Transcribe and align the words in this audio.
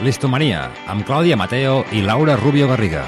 Listomania, 0.00 0.70
amb 0.88 1.04
Clàudia 1.04 1.36
Mateo 1.36 1.82
i 1.92 2.00
Laura 2.00 2.32
Rubio 2.40 2.64
Garriga. 2.70 3.04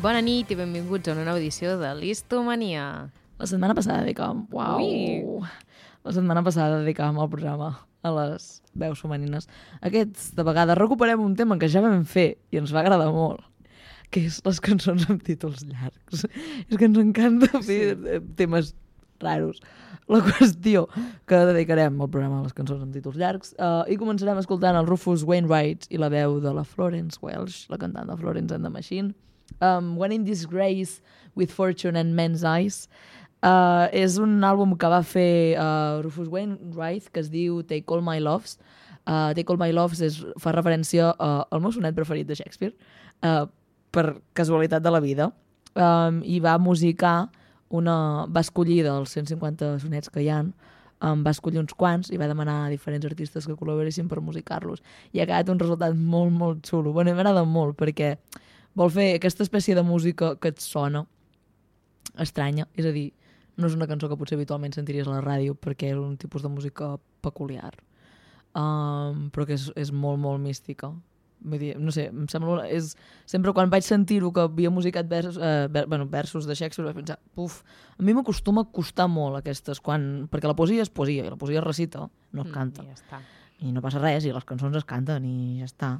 Bona 0.00 0.22
nit 0.22 0.48
i 0.48 0.56
benvinguts 0.56 1.10
a 1.10 1.12
una 1.12 1.26
nova 1.26 1.42
edició 1.42 1.74
de 1.80 1.90
Listomania. 1.98 3.10
La 3.40 3.46
setmana 3.50 3.74
passada 3.74 4.04
dedicàvem... 4.06 4.46
Uau! 4.54 4.80
Ui. 4.80 5.42
La 6.06 6.14
setmana 6.14 6.46
passada 6.46 6.80
dedicàvem 6.80 7.18
el 7.20 7.32
programa 7.32 7.74
a 8.02 8.12
les 8.16 8.48
veus 8.74 9.00
femenines. 9.02 9.48
Aquests, 9.84 10.30
de 10.36 10.44
vegades, 10.46 10.78
recuperem 10.78 11.22
un 11.24 11.36
tema 11.36 11.58
que 11.60 11.68
ja 11.70 11.82
vam 11.84 12.04
fer 12.08 12.34
i 12.52 12.60
ens 12.60 12.72
va 12.74 12.82
agradar 12.84 13.10
molt, 13.14 13.42
que 14.10 14.24
és 14.28 14.40
les 14.46 14.60
cançons 14.64 15.08
amb 15.10 15.22
títols 15.26 15.64
llargs. 15.68 16.24
és 16.68 16.76
que 16.76 16.86
ens 16.88 17.00
encanta 17.02 17.50
fer 17.60 17.82
sí. 17.94 18.20
temes 18.38 18.74
raros. 19.20 19.60
La 20.10 20.18
qüestió 20.26 20.88
que 21.30 21.38
dedicarem 21.46 22.00
al 22.00 22.10
programa 22.10 22.40
a 22.40 22.46
les 22.48 22.54
cançons 22.56 22.82
amb 22.82 22.94
títols 22.94 23.18
llargs 23.20 23.52
uh, 23.62 23.84
i 23.86 23.98
començarem 24.00 24.40
escoltant 24.40 24.78
el 24.78 24.88
Rufus 24.88 25.22
Wainwright 25.28 25.86
i 25.92 26.00
la 26.00 26.08
veu 26.10 26.40
de 26.42 26.54
la 26.56 26.64
Florence 26.66 27.20
Welsh, 27.22 27.68
la 27.70 27.78
cantant 27.78 28.10
de 28.10 28.16
Florence 28.18 28.56
and 28.56 28.66
the 28.66 28.72
Machine. 28.72 29.14
Um, 29.60 29.96
When 29.96 30.12
in 30.12 30.24
Disgrace 30.24 31.00
with 31.34 31.52
Fortune 31.52 31.96
and 31.96 32.16
Men's 32.16 32.42
Eyes 32.44 32.88
Uh, 33.40 33.88
és 33.96 34.18
un 34.20 34.34
àlbum 34.44 34.74
que 34.76 34.88
va 34.92 35.00
fer 35.00 35.56
uh, 35.56 36.00
Rufus 36.04 36.28
Wainwright, 36.28 37.08
que 37.08 37.22
es 37.22 37.30
diu 37.32 37.62
Take 37.64 37.88
All 37.88 38.04
My 38.04 38.20
Loves. 38.20 38.58
Uh, 39.06 39.32
Take 39.36 39.48
All 39.48 39.60
My 39.60 39.72
Loves 39.72 40.02
és, 40.04 40.18
fa 40.42 40.52
referència 40.52 41.14
uh, 41.14 41.44
al 41.48 41.62
meu 41.64 41.72
sonet 41.72 41.96
preferit 41.96 42.28
de 42.28 42.36
Shakespeare, 42.36 42.74
uh, 43.24 43.46
per 43.90 44.20
casualitat 44.36 44.84
de 44.84 44.92
la 44.92 45.00
vida, 45.00 45.30
um, 45.74 46.20
i 46.22 46.40
va 46.44 46.58
musicar 46.60 47.30
una... 47.70 48.26
va 48.28 48.42
escollir 48.44 48.82
dels 48.84 49.16
150 49.16 49.78
sonets 49.82 50.12
que 50.12 50.20
hi 50.20 50.28
han, 50.30 50.52
um, 51.00 51.24
va 51.24 51.32
escollir 51.32 51.62
uns 51.62 51.72
quants 51.74 52.12
i 52.12 52.20
va 52.20 52.28
demanar 52.28 52.66
a 52.66 52.70
diferents 52.72 53.08
artistes 53.08 53.48
que 53.48 53.56
col·laboressin 53.56 54.10
per 54.10 54.20
musicar-los. 54.20 54.84
I 55.16 55.22
ha 55.22 55.28
quedat 55.28 55.48
un 55.48 55.62
resultat 55.62 55.96
molt, 55.96 56.34
molt 56.36 56.68
xulo. 56.68 56.92
Bueno, 56.92 57.14
m'agrada 57.16 57.46
molt 57.48 57.78
perquè 57.80 58.16
vol 58.76 58.92
fer 58.92 59.14
aquesta 59.16 59.46
espècie 59.46 59.74
de 59.74 59.86
música 59.86 60.34
que 60.36 60.52
et 60.52 60.60
sona 60.62 61.06
estranya, 62.20 62.66
és 62.76 62.86
a 62.86 62.92
dir, 62.92 63.10
no 63.60 63.68
és 63.70 63.76
una 63.76 63.86
cançó 63.90 64.08
que 64.08 64.16
potser 64.18 64.38
habitualment 64.38 64.74
sentiries 64.76 65.06
a 65.08 65.14
la 65.18 65.22
ràdio 65.24 65.54
perquè 65.54 65.92
és 65.92 66.00
un 66.00 66.16
tipus 66.20 66.42
de 66.42 66.48
música 66.52 66.94
peculiar 67.24 67.74
um, 68.54 69.28
però 69.34 69.46
que 69.46 69.54
és, 69.58 69.68
és 69.76 69.92
molt, 69.92 70.20
molt 70.22 70.42
mística 70.42 70.92
Vull 71.40 71.56
dir, 71.56 71.70
no 71.80 71.88
sé, 71.88 72.02
em 72.12 72.26
sembla... 72.28 72.66
És, 72.68 72.90
sempre 73.24 73.54
quan 73.56 73.70
vaig 73.72 73.80
sentir-ho 73.86 74.28
que 74.36 74.42
havia 74.44 74.68
musicat 74.68 75.06
vers, 75.08 75.38
eh, 75.40 75.68
ver, 75.72 75.86
bueno, 75.88 76.04
versos 76.04 76.44
de 76.44 76.52
Shakespeare 76.52 76.84
vaig 76.90 76.98
pensar, 76.98 77.16
puf, 77.32 77.62
a 77.96 78.02
mi 78.04 78.12
m'acostuma 78.12 78.66
a 78.66 78.68
costar 78.68 79.06
molt 79.08 79.38
aquestes, 79.38 79.80
quan, 79.80 80.28
perquè 80.28 80.50
la 80.50 80.52
poesia 80.58 80.84
és 80.84 80.90
poesia 80.92 81.24
i 81.24 81.30
la 81.32 81.38
poesia 81.40 81.62
es 81.62 81.64
recita, 81.64 82.02
no 82.36 82.44
es 82.44 82.52
canta. 82.52 82.84
Mm, 82.84 82.92
ja 82.92 82.98
està. 82.98 83.22
I 83.64 83.72
no 83.72 83.80
passa 83.80 84.02
res, 84.04 84.26
i 84.28 84.34
les 84.36 84.44
cançons 84.44 84.76
es 84.76 84.84
canten 84.84 85.24
i 85.24 85.62
ja 85.62 85.70
està. 85.70 85.90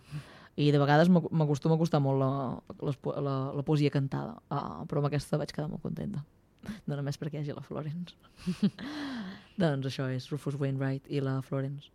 I 0.61 0.69
de 0.77 0.83
vegades 0.84 1.08
m'ac- 1.08 1.33
m'acostuma 1.33 1.78
a 1.78 1.80
costar 1.80 2.02
molt 2.05 2.20
la, 2.20 2.92
po- 3.00 3.17
la, 3.17 3.39
la 3.56 3.64
poesia 3.64 3.89
cantada, 3.97 4.36
uh, 4.52 4.84
però 4.84 5.00
amb 5.00 5.08
aquesta 5.08 5.41
vaig 5.41 5.56
quedar 5.56 5.70
molt 5.72 5.80
contenta. 5.80 6.20
No 6.86 6.97
només 6.98 7.19
perquè 7.20 7.39
hi 7.39 7.44
hagi 7.44 7.56
la 7.56 7.64
Florence. 7.64 8.16
doncs 9.62 9.91
això 9.91 10.08
és 10.12 10.28
Rufus 10.33 10.58
Wainwright 10.61 11.08
i 11.08 11.22
la 11.25 11.39
Florence. 11.47 11.92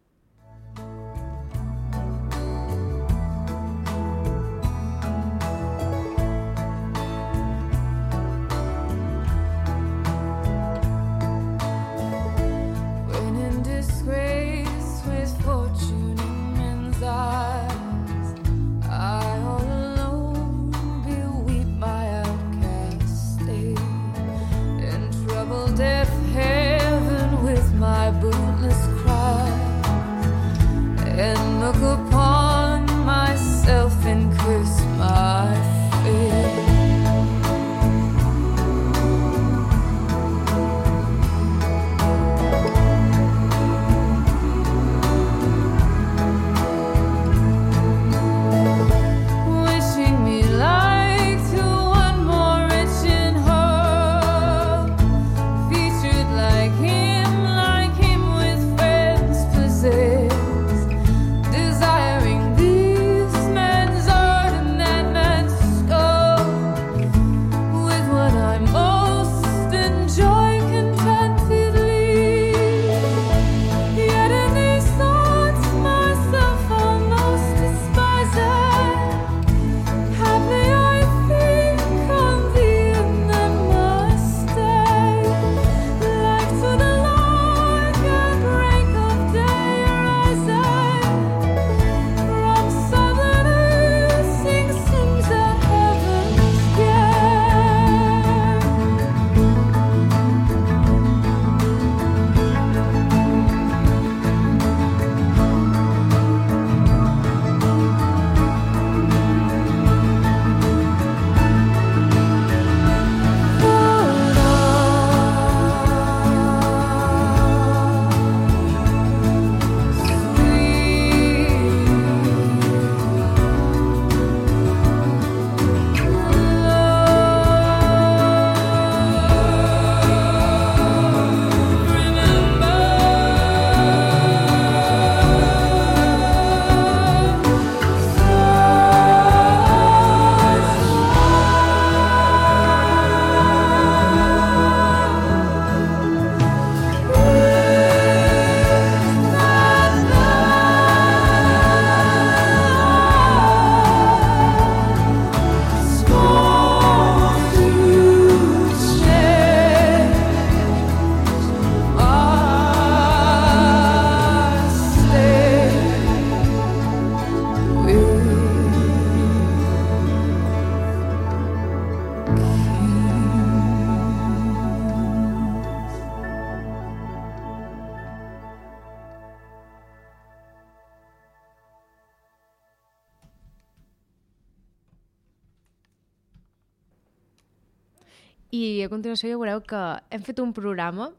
Continuació 189.15 189.31
ja 189.31 189.39
veureu 189.39 189.61
que 189.63 189.81
hem 190.11 190.23
fet 190.23 190.39
un 190.43 190.51
programa 190.51 191.13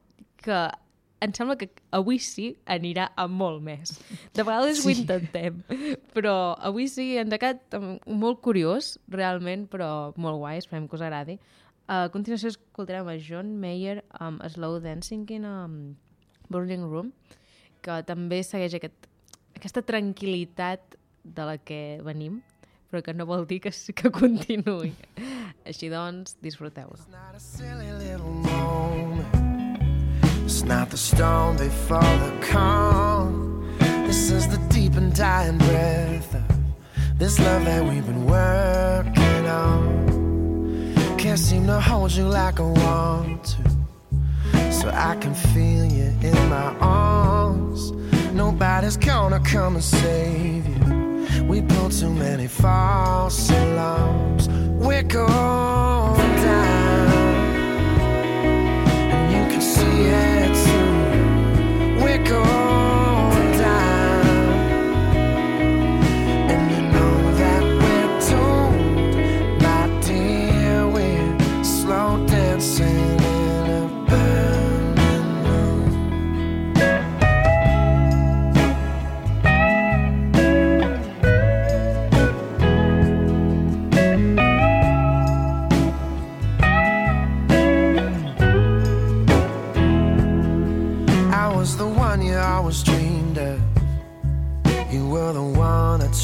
que 0.44 0.56
em 1.24 1.32
sembla 1.32 1.56
que 1.56 1.70
avui 1.96 2.18
sí 2.20 2.56
anirà 2.68 3.08
a 3.16 3.26
molt 3.26 3.62
més. 3.64 3.94
De 4.36 4.44
vegades 4.44 4.82
sí. 4.82 4.84
ho 4.84 4.92
intentem, 4.92 5.62
però 6.12 6.56
avui 6.60 6.88
sí 6.92 7.16
quedat 7.16 7.72
um, 7.78 7.96
molt 8.06 8.42
curiós, 8.44 8.98
realment, 9.08 9.64
però 9.66 10.12
molt 10.16 10.36
guai, 10.42 10.58
esperem 10.58 10.86
que 10.86 10.96
us 10.96 11.04
agradi. 11.06 11.38
A 11.88 12.10
continuació 12.12 12.50
escoltarem 12.52 13.08
a 13.08 13.16
John 13.16 13.56
Mayer 13.56 14.02
amb 14.20 14.44
Slow 14.44 14.80
Dancing 14.84 15.24
in 15.32 15.46
a 15.48 15.56
Burning 16.50 16.84
Room, 16.84 17.14
que 17.80 18.02
també 18.04 18.42
segueix 18.44 18.76
aquest, 18.76 19.08
aquesta 19.56 19.80
tranquil·litat 19.80 20.98
de 21.24 21.48
la 21.48 21.56
que 21.56 22.02
venim, 22.04 22.42
però 22.90 23.00
que 23.02 23.16
no 23.16 23.24
vol 23.24 23.48
dir 23.48 23.62
que, 23.64 23.72
que 23.72 24.12
continuï. 24.12 24.92
Així 25.66 25.88
doncs, 25.90 26.36
disfruteu-lo. 26.42 26.94
It's 30.44 30.62
not 30.62 30.90
the 30.90 30.96
storm 30.96 31.56
before 31.56 32.00
the 32.00 32.32
calm. 32.40 33.74
This 34.06 34.30
is 34.30 34.46
the 34.46 34.58
deep 34.68 34.94
and 34.94 35.12
dying 35.12 35.58
breath 35.58 36.34
of 36.36 37.18
this 37.18 37.40
love 37.40 37.64
that 37.64 37.84
we've 37.84 38.06
been 38.06 38.26
working 38.26 39.48
on. 39.48 40.94
Can't 41.18 41.38
seem 41.38 41.66
to 41.66 41.80
hold 41.80 42.12
you 42.12 42.28
like 42.28 42.60
I 42.60 42.62
want 42.62 43.44
to. 43.44 44.72
So 44.72 44.88
I 44.88 45.16
can 45.16 45.34
feel 45.34 45.84
you 45.84 46.12
in 46.22 46.48
my 46.48 46.76
arms. 46.78 47.90
Nobody's 48.32 48.96
gonna 48.96 49.40
come 49.40 49.74
and 49.74 49.84
save 49.84 50.68
you. 50.68 50.95
We 51.42 51.62
pulled 51.62 51.92
too 51.92 52.10
many 52.10 52.46
false 52.48 53.50
alarms. 53.50 54.48
We're 54.48 55.02
going 55.02 56.32
down, 56.42 57.08
and 59.14 59.32
you 59.32 59.46
can 59.52 59.60
see 59.60 60.06
it 60.06 60.54
too. 60.64 62.02
We're 62.02 62.24
going 62.24 62.85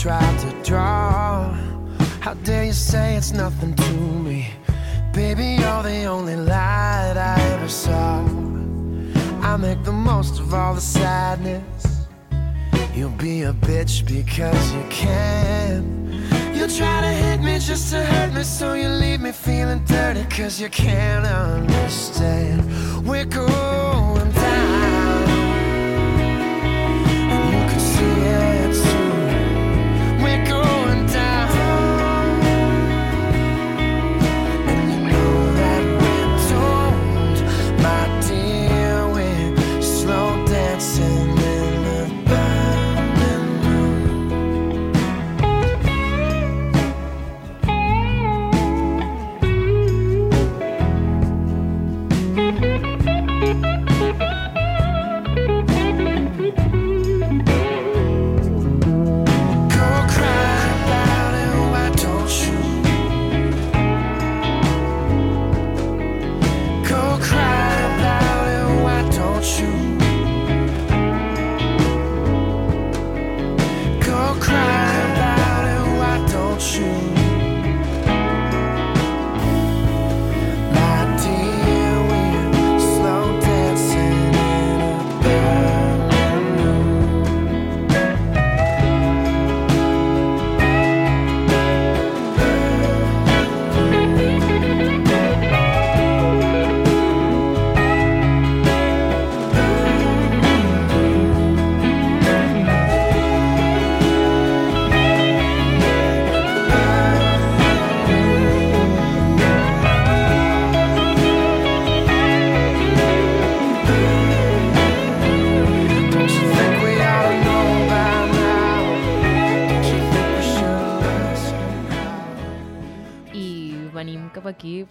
tried 0.02 0.36
to 0.40 0.50
draw. 0.68 1.54
How 2.18 2.34
dare 2.42 2.64
you 2.64 2.72
say 2.72 3.14
it's 3.14 3.32
nothing 3.32 3.72
to 3.76 3.92
me? 3.92 4.48
Baby, 5.12 5.58
you're 5.60 5.82
the 5.84 6.06
only 6.06 6.34
light 6.34 7.14
I 7.16 7.40
ever 7.52 7.68
saw. 7.68 8.18
I 9.42 9.56
make 9.56 9.84
the 9.84 9.92
most 9.92 10.40
of 10.40 10.52
all 10.52 10.74
the 10.74 10.80
sadness. 10.80 12.08
You'll 12.92 13.10
be 13.10 13.42
a 13.42 13.52
bitch 13.52 14.04
because 14.04 14.72
you 14.74 14.84
can. 14.90 16.12
You 16.52 16.66
try 16.66 17.00
to 17.02 17.12
hit 17.22 17.40
me 17.40 17.60
just 17.60 17.92
to 17.92 18.04
hurt 18.04 18.34
me, 18.34 18.42
so 18.42 18.74
you 18.74 18.88
leave 18.88 19.20
me 19.20 19.30
feeling 19.30 19.84
dirty 19.84 20.24
because 20.24 20.60
you 20.60 20.68
can't 20.68 21.26
understand. 21.26 22.58
We're 23.06 23.24
going 23.24 23.91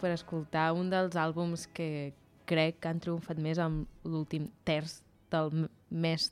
per 0.02 0.12
escoltar 0.16 0.72
un 0.78 0.90
dels 0.92 1.16
àlbums 1.20 1.68
que 1.76 2.12
crec 2.50 2.82
que 2.82 2.90
han 2.92 3.00
triomfat 3.00 3.40
més 3.40 3.62
amb 3.62 3.86
l'últim 4.08 4.50
terç 4.68 5.00
del 5.32 5.68
mes 5.90 6.32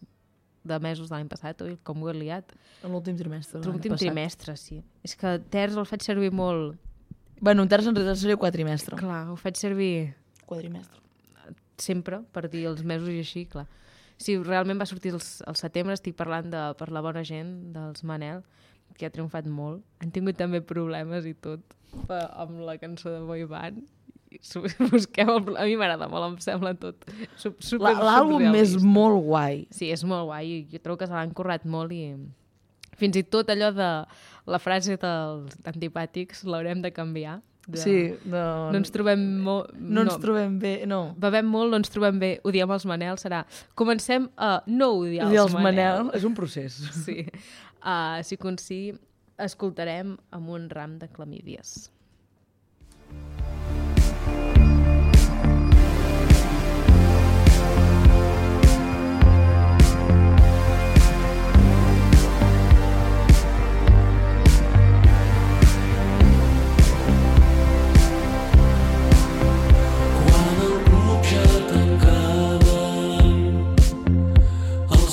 de 0.69 0.77
mesos 0.83 1.07
de 1.09 1.15
l'any 1.15 1.29
passat, 1.31 1.61
oi? 1.63 1.77
Com 1.87 2.03
ho 2.03 2.09
he 2.11 2.15
liat. 2.17 2.51
En 2.83 2.91
l'últim 2.93 3.17
trimestre. 3.17 3.61
L'últim 3.63 3.95
trimestre, 3.97 4.55
sí. 4.59 4.81
És 5.07 5.15
que 5.17 5.37
terç 5.53 5.77
el 5.79 5.87
faig 5.87 6.03
servir 6.05 6.31
molt... 6.35 6.77
Bueno, 7.39 7.63
un 7.63 7.71
terç 7.71 7.87
en 7.87 7.95
realitat 7.95 8.19
seria 8.19 8.37
quadrimestre. 8.39 8.97
Clar, 8.99 9.23
ho 9.31 9.37
faig 9.39 9.55
servir 9.55 10.13
Quadrimestre. 10.49 10.99
sempre 11.79 12.19
per 12.35 12.49
dir 12.51 12.65
els 12.67 12.83
mesos 12.83 13.07
i 13.13 13.21
així, 13.23 13.45
clar. 13.47 13.65
Si 14.19 14.35
realment 14.43 14.81
va 14.81 14.87
sortir 14.89 15.13
el, 15.15 15.21
el 15.47 15.55
setembre, 15.55 15.95
estic 15.95 16.17
parlant 16.19 16.49
de 16.51 16.63
Per 16.75 16.89
la 16.91 16.99
bona 17.05 17.23
gent, 17.23 17.71
dels 17.71 18.03
Manel, 18.03 18.43
que 18.99 19.07
ha 19.07 19.13
triomfat 19.13 19.47
molt. 19.47 19.79
Han 20.03 20.11
tingut 20.15 20.37
també 20.39 20.59
problemes 20.61 21.25
i 21.29 21.33
tot 21.33 21.63
per, 22.09 22.25
amb 22.43 22.59
la 22.67 22.75
cançó 22.81 23.13
de 23.15 23.23
Boy 23.25 23.45
Band. 23.49 23.85
Busqueu, 24.91 25.29
el, 25.39 25.55
a 25.57 25.63
mi 25.65 25.73
m'agrada 25.79 26.05
molt, 26.11 26.27
em 26.27 26.35
sembla 26.43 26.75
tot 26.77 27.01
su- 27.39 27.55
super 27.65 27.95
L'àlbum 27.97 28.43
és 28.59 28.75
molt 28.85 29.23
guai. 29.25 29.63
Sí, 29.73 29.87
és 29.89 30.03
molt 30.05 30.27
guai 30.29 30.51
i 30.51 30.59
jo 30.69 30.81
trobo 30.83 30.99
que 31.01 31.07
se 31.09 31.15
l'han 31.17 31.33
currat 31.33 31.65
molt 31.65 31.95
i 31.95 32.03
fins 32.99 33.15
i 33.17 33.23
tot 33.25 33.49
allò 33.49 33.71
de 33.73 33.87
la 34.49 34.59
frase 34.61 34.99
dels 35.01 35.55
antipàtics 35.71 36.43
l'haurem 36.45 36.83
de 36.85 36.91
canviar. 36.93 37.39
De, 37.69 37.77
Sí, 37.77 37.95
no, 38.25 38.69
No 38.73 38.77
ens 38.79 38.89
trobem 38.89 39.21
molt... 39.45 39.73
no 39.77 40.01
ens 40.01 40.15
trobem 40.21 40.55
bé, 40.61 40.71
no. 40.89 41.13
Bevem 41.21 41.45
molt, 41.45 41.69
no 41.69 41.77
ens 41.77 41.91
trobem 41.93 42.17
bé, 42.21 42.31
odiem 42.43 42.71
els 42.73 42.85
Manel, 42.89 43.17
serà... 43.21 43.43
Comencem 43.77 44.25
a 44.41 44.55
no 44.65 44.87
odiar 45.03 45.27
I 45.29 45.37
els, 45.37 45.53
els 45.53 45.61
Manel 45.61 46.09
és 46.17 46.25
un 46.25 46.33
procés. 46.37 46.79
Sí. 47.05 47.23
Uh, 47.79 48.19
si 48.27 48.35
consigui, 48.35 48.97
escoltarem 49.39 50.17
amb 50.35 50.51
un 50.57 50.67
ram 50.73 50.97
de 50.99 51.07
clamídies. 51.07 51.89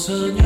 Senyor. 0.06 0.45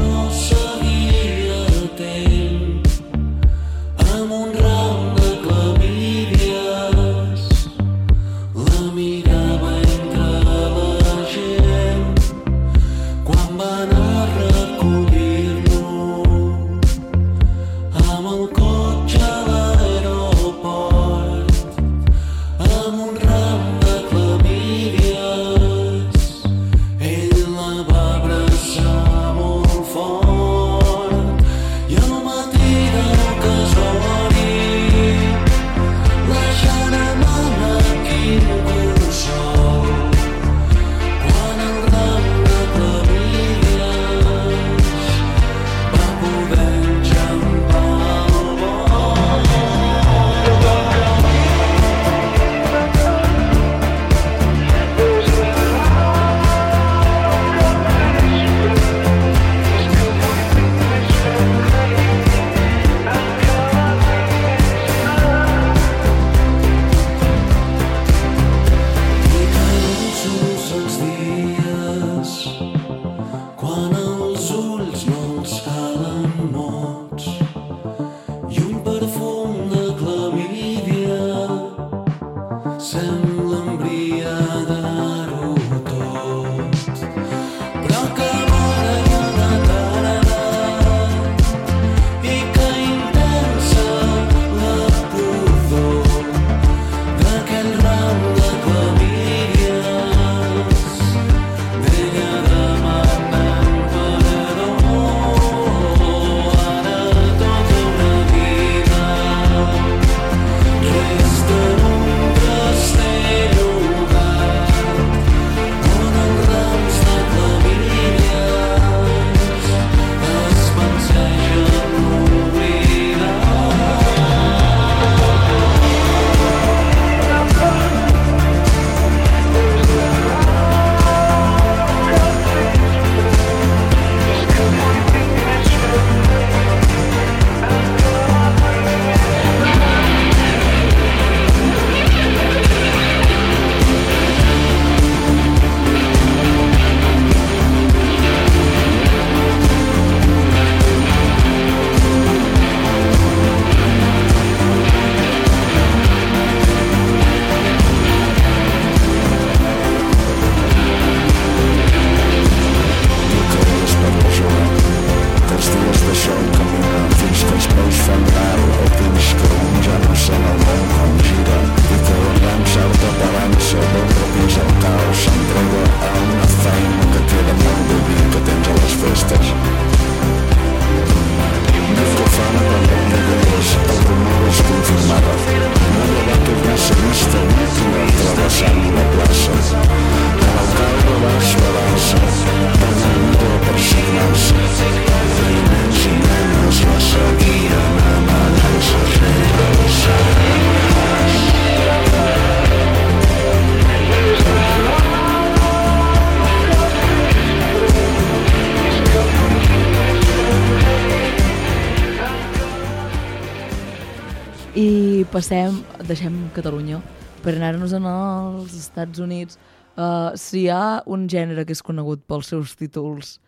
passem, 215.41 215.79
deixem 216.05 216.35
Catalunya 216.53 216.99
per 217.41 217.55
anar-nos 217.55 217.95
als 217.97 218.75
Estats 218.77 219.23
Units. 219.25 219.57
Uh, 219.97 220.37
si 220.37 220.67
hi 220.67 220.69
ha 220.69 221.01
un 221.09 221.25
gènere 221.33 221.65
que 221.65 221.73
és 221.73 221.81
conegut 221.81 222.21
pels 222.29 222.51
seus 222.53 222.75
títols 222.77 223.39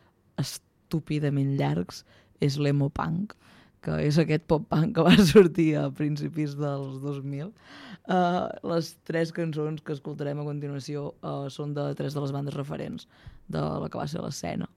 estúpidament 0.40 1.52
llargs, 1.60 2.00
és 2.40 2.56
l'emo 2.56 2.88
punk, 2.88 3.36
que 3.84 3.98
és 4.06 4.16
aquest 4.16 4.48
pop 4.48 4.64
punk 4.72 4.96
que 4.96 5.04
va 5.04 5.12
sortir 5.34 5.68
a 5.82 5.84
principis 5.92 6.56
dels 6.56 6.96
2000. 7.04 7.52
Uh, 7.52 8.16
eh, 8.16 8.42
les 8.72 8.94
tres 9.04 9.36
cançons 9.36 9.84
que 9.84 9.92
escoltarem 9.92 10.40
a 10.40 10.48
continuació 10.48 11.10
uh, 11.20 11.44
són 11.52 11.76
de 11.76 11.90
tres 11.98 12.16
de 12.16 12.24
les 12.24 12.32
bandes 12.32 12.56
referents 12.56 13.04
de 13.52 13.60
la 13.60 13.92
que 13.92 14.00
va 14.00 14.08
ser 14.08 14.24
l'escena. 14.24 14.70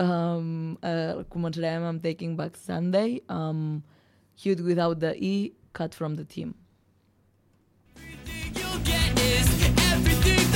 Um, 0.00 0.78
uh, 0.80 1.26
començarem 1.28 1.84
amb 1.84 2.00
Taking 2.00 2.38
Back 2.40 2.56
Sunday, 2.56 3.20
amb 3.28 3.82
um, 3.82 3.82
Cute 4.40 4.64
Without 4.64 4.96
the 4.98 5.12
E 5.20 5.52
cut 5.72 5.94
from 5.94 6.16
the 6.16 6.24
team. 6.24 6.54
Everything 9.92 10.52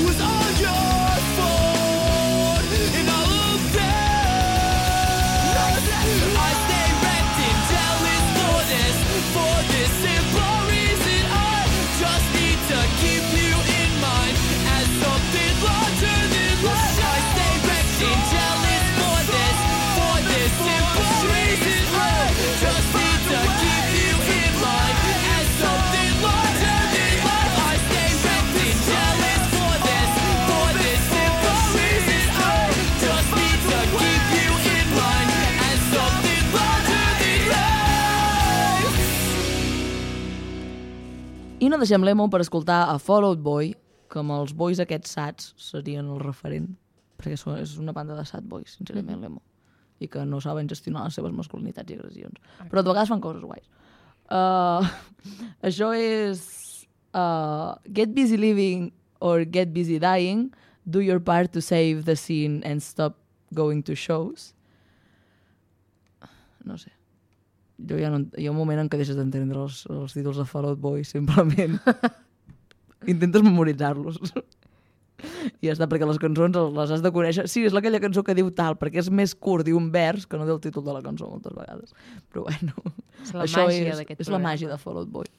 was 0.00 0.20
all 0.20 0.51
Imagina 41.72 41.86
deixem 41.86 42.04
l'Emo 42.04 42.26
per 42.28 42.42
escoltar 42.44 42.82
a 42.92 42.98
Fall 43.00 43.24
Out 43.24 43.38
Boy, 43.40 43.70
que 44.12 44.18
amb 44.20 44.34
els 44.34 44.50
boys 44.52 44.82
aquests 44.82 45.14
sats 45.16 45.46
serien 45.56 46.10
el 46.12 46.18
referent, 46.20 46.66
perquè 47.16 47.32
és 47.32 47.72
una 47.80 47.94
banda 47.96 48.12
de 48.12 48.26
sad 48.28 48.44
boys, 48.44 48.74
sincerament, 48.76 49.16
mm. 49.16 49.22
l'Emo, 49.22 49.40
i 49.96 50.10
que 50.12 50.26
no 50.28 50.42
saben 50.44 50.68
gestionar 50.68 51.06
les 51.06 51.16
seves 51.16 51.32
masculinitats 51.32 51.88
i 51.88 51.96
agressions. 51.96 52.36
Okay. 52.58 52.68
Però 52.74 52.84
de 52.84 52.92
vegades 52.92 53.14
fan 53.14 53.24
coses 53.24 53.48
guais. 53.48 53.72
Uh, 54.28 54.84
això 55.70 55.94
és 55.96 56.44
uh, 57.16 57.72
Get 57.88 58.12
Busy 58.12 58.36
Living 58.36 58.90
or 59.24 59.48
Get 59.48 59.72
Busy 59.72 59.96
Dying, 59.96 60.50
Do 60.84 61.00
Your 61.00 61.24
Part 61.24 61.56
to 61.56 61.64
Save 61.64 62.04
the 62.04 62.20
Scene 62.20 62.60
and 62.68 62.84
Stop 62.84 63.16
Going 63.56 63.80
to 63.88 63.96
Shows. 63.96 64.52
No 66.68 66.76
sé 66.76 66.91
jo 67.88 67.98
ja 68.00 68.10
no, 68.12 68.22
hi 68.38 68.48
ha 68.48 68.54
un 68.54 68.58
moment 68.58 68.82
en 68.82 68.90
què 68.90 69.00
deixes 69.00 69.18
d'entendre 69.18 69.62
els, 69.64 69.82
els 69.92 70.16
títols 70.16 70.40
de 70.40 70.46
Fallout 70.48 70.80
Boy, 70.82 71.04
simplement. 71.08 71.78
Intentes 73.12 73.42
memoritzar-los. 73.42 74.20
I 75.62 75.68
ja 75.68 75.74
està, 75.76 75.86
perquè 75.90 76.06
les 76.08 76.18
cançons 76.22 76.56
les 76.76 76.92
has 76.94 77.02
de 77.02 77.12
conèixer. 77.14 77.46
Sí, 77.50 77.64
és 77.68 77.74
aquella 77.78 78.00
cançó 78.02 78.24
que 78.26 78.34
diu 78.34 78.50
tal, 78.54 78.76
perquè 78.80 79.02
és 79.02 79.10
més 79.10 79.34
curt 79.34 79.66
diu 79.66 79.78
un 79.78 79.90
vers 79.94 80.26
que 80.26 80.38
no 80.38 80.46
diu 80.48 80.58
el 80.58 80.62
títol 80.64 80.86
de 80.86 80.96
la 80.96 81.02
cançó 81.04 81.30
moltes 81.30 81.54
vegades. 81.54 81.94
Però 82.32 82.46
bueno, 82.48 82.94
és 83.22 83.34
la 83.36 83.46
això 83.46 83.66
màgia 83.66 83.96
és, 83.96 84.14
és 84.18 84.32
la 84.32 84.42
màgia 84.42 84.70
de 84.72 84.78
Fallout 84.82 85.10
Boy. 85.12 85.30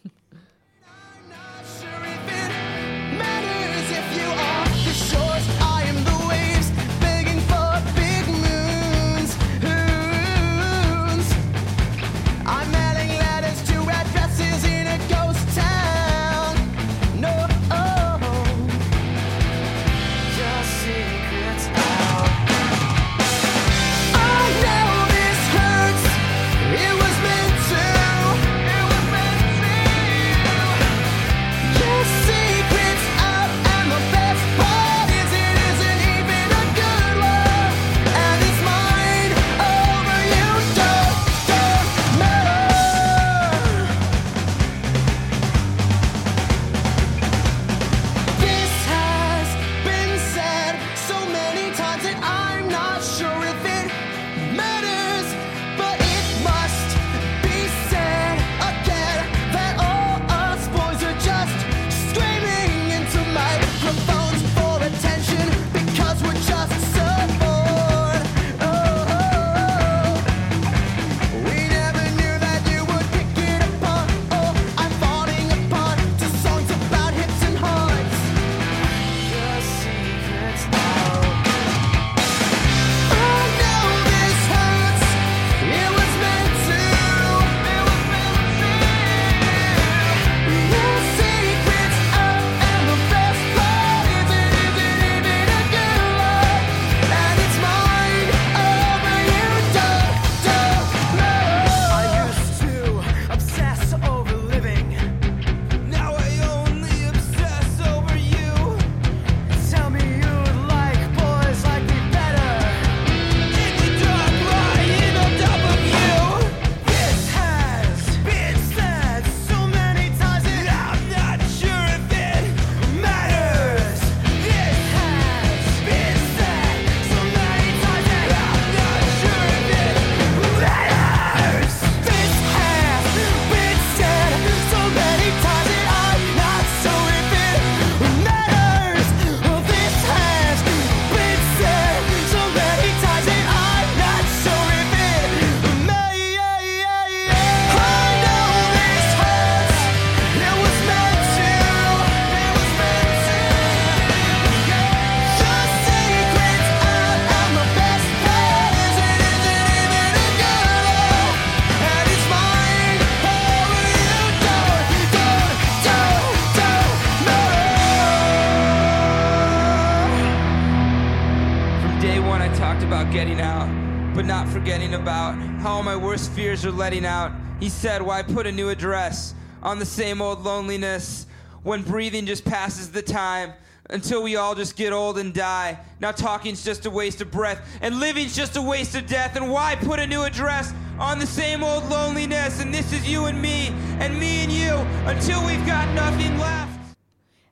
fears 176.34 176.66
are 176.66 176.72
letting 176.72 177.06
out. 177.06 177.32
He 177.60 177.70
said, 177.70 178.02
Why 178.02 178.24
put 178.24 178.48
a 178.48 178.52
new 178.52 178.70
address 178.70 179.34
on 179.62 179.80
the 179.80 179.86
same 179.86 180.22
old 180.22 180.44
loneliness 180.44 181.28
when 181.64 181.84
breathing 181.84 182.26
just 182.26 182.44
passes 182.44 182.92
the 182.92 183.02
time? 183.02 183.54
Until 183.90 184.24
we 184.24 184.38
all 184.38 184.56
just 184.56 184.76
get 184.76 184.94
old 184.94 185.18
and 185.18 185.34
die. 185.34 185.78
Now 186.00 186.12
talking's 186.12 186.64
just 186.64 186.86
a 186.86 186.90
waste 186.90 187.22
of 187.22 187.30
breath, 187.30 187.60
and 187.82 188.00
living's 188.00 188.36
just 188.36 188.56
a 188.56 188.62
waste 188.62 188.96
of 188.96 189.06
death. 189.06 189.36
And 189.36 189.52
why 189.52 189.76
put 189.76 190.00
a 190.00 190.08
new 190.08 190.24
address 190.24 190.74
on 190.98 191.20
the 191.20 191.28
same 191.28 191.64
old 191.64 191.84
loneliness? 191.90 192.62
And 192.62 192.74
this 192.74 192.94
is 192.94 193.08
you 193.08 193.26
and 193.26 193.42
me, 193.42 193.68
and 194.00 194.18
me 194.18 194.44
and 194.44 194.52
you, 194.52 194.74
until 195.06 195.46
we've 195.46 195.66
got 195.68 195.94
nothing 195.94 196.40
left. 196.40 196.80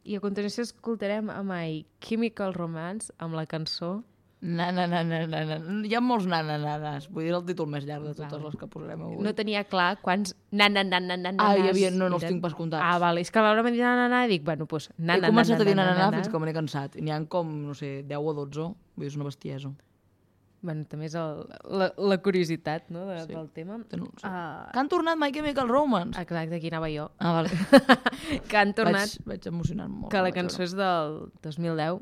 I 0.04 0.16
a 0.16 0.20
continuació 0.20 0.64
escoltarem 0.64 1.30
a 1.30 1.44
My 1.44 1.86
Chemical 2.00 2.54
Romance 2.54 3.12
amb 3.20 3.36
la 3.38 3.46
cançó 3.46 4.02
Na, 4.42 4.72
na, 4.74 4.88
na, 4.90 5.04
na, 5.06 5.20
na, 5.30 5.42
na. 5.46 5.58
Hi 5.86 5.94
ha 5.94 6.00
molts 6.02 6.26
nanananas. 6.26 7.06
Vull 7.14 7.28
dir 7.28 7.34
el 7.38 7.44
títol 7.46 7.68
més 7.70 7.84
llarg 7.86 8.08
de 8.08 8.16
totes 8.16 8.32
Vale. 8.32 8.48
les 8.50 8.56
que 8.58 8.66
posarem 8.74 9.04
avui. 9.06 9.20
No 9.22 9.36
tenia 9.38 9.62
clar 9.70 10.00
quants 10.02 10.34
nananananas 10.52 11.38
Ah, 11.46 11.54
hi 11.60 11.70
havia- 11.70 11.92
no, 11.94 12.08
no 12.10 12.18
els 12.18 12.26
tinc 12.26 12.42
pas 12.42 12.56
comptats. 12.58 12.82
Ah, 12.84 12.98
vale. 12.98 13.22
És 13.22 13.30
que 13.30 13.38
a 13.38 13.44
l'hora 13.46 13.62
m'ha 13.62 13.70
dit 13.70 13.80
nanana 13.86 14.26
i 14.26 14.30
dic, 14.34 14.44
bueno, 14.44 14.66
doncs... 14.66 14.90
He 14.98 15.20
començat 15.28 15.62
a 15.62 15.64
dir 15.68 15.76
nanana 15.78 16.10
fins 16.18 16.28
que 16.34 16.40
me 16.42 16.48
n'he 16.50 16.54
cansat. 16.58 16.96
N'hi 16.98 17.12
ha 17.14 17.22
com, 17.30 17.54
no 17.68 17.76
sé, 17.78 18.02
10 18.10 18.18
o 18.18 18.34
12. 18.34 18.62
Vull 18.98 19.06
dir, 19.06 19.12
és 19.14 19.16
una 19.16 19.30
bestiesa. 19.30 19.70
Bueno, 20.64 20.86
també 20.86 21.06
és 21.10 21.16
el, 21.18 21.46
la, 21.74 21.88
la 21.98 22.18
curiositat 22.22 22.90
no, 22.94 23.06
de, 23.08 23.20
Sí. 23.28 23.34
del 23.34 23.48
tema. 23.50 23.78
Tenen- 23.90 24.10
sí. 24.18 24.26
Uh, 24.26 24.70
Que 24.74 24.80
han 24.80 24.90
tornat 24.90 25.18
My 25.18 25.32
Chemical 25.32 25.68
Romance. 25.70 26.20
exacte, 26.22 26.56
aquí 26.56 26.68
anava 26.70 26.90
jo. 26.90 27.12
Ah, 27.20 27.32
vale. 27.34 27.50
que 28.50 28.58
han 28.58 28.74
tornat, 28.74 29.10
Vaig, 29.26 29.26
vaig 29.26 29.48
emocionar-me 29.54 29.96
molt. 30.04 30.12
que 30.12 30.22
la 30.22 30.32
cançó 30.32 30.62
és 30.62 30.74
del 30.78 31.32
2010, 31.42 32.02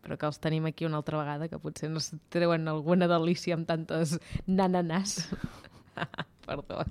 però 0.00 0.16
que 0.18 0.28
els 0.30 0.40
tenim 0.42 0.66
aquí 0.70 0.86
una 0.88 1.00
altra 1.00 1.20
vegada, 1.20 1.48
que 1.48 1.60
potser 1.62 1.90
no 1.92 2.00
es 2.02 2.10
treuen 2.32 2.68
alguna 2.72 3.08
delícia 3.10 3.56
amb 3.56 3.68
tantes 3.68 4.16
nananàs. 4.48 5.18
Perdó. 6.46 6.84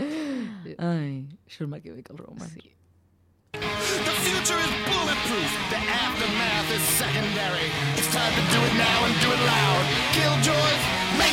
Ai, 0.00 1.26
això 1.46 1.64
és 1.66 1.70
My 1.70 1.80
Chemical 1.82 2.22
Romance. 2.22 2.54
Sí. 2.60 2.76
The 3.52 4.14
future 4.22 4.60
is 4.62 4.74
bulletproof. 4.86 5.50
The 5.74 5.80
aftermath 5.82 6.70
is 6.70 6.84
secondary. 6.96 7.68
It's 7.98 8.10
time 8.14 8.32
to 8.38 8.44
do 8.54 8.58
it 8.62 8.74
now 8.78 8.98
and 9.06 9.14
do 9.20 9.28
it 9.34 9.42
loud. 9.42 9.84
Killjoys, 10.14 10.82
make 11.18 11.29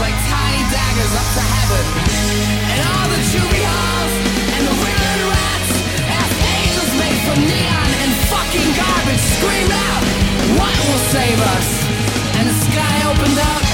like 0.00 0.16
tiny 0.32 0.64
daggers 0.72 1.12
up 1.12 1.28
to 1.36 1.44
heaven. 1.44 1.84
And 2.72 2.78
all 2.88 3.06
the 3.12 3.20
juvie 3.28 3.66
halls 3.68 4.14
and 4.56 4.62
the 4.64 4.74
rats, 5.28 5.70
made 6.96 7.20
from 7.28 7.38
neon 7.44 7.90
and 8.00 8.10
fucking 8.32 8.70
garbage, 8.80 9.24
out, 9.68 10.02
what 10.56 10.76
will 10.88 11.04
save 11.12 11.40
us? 11.54 11.68
And 12.40 12.48
the 12.48 12.56
sky 12.64 12.96
opened 13.12 13.38
up. 13.38 13.69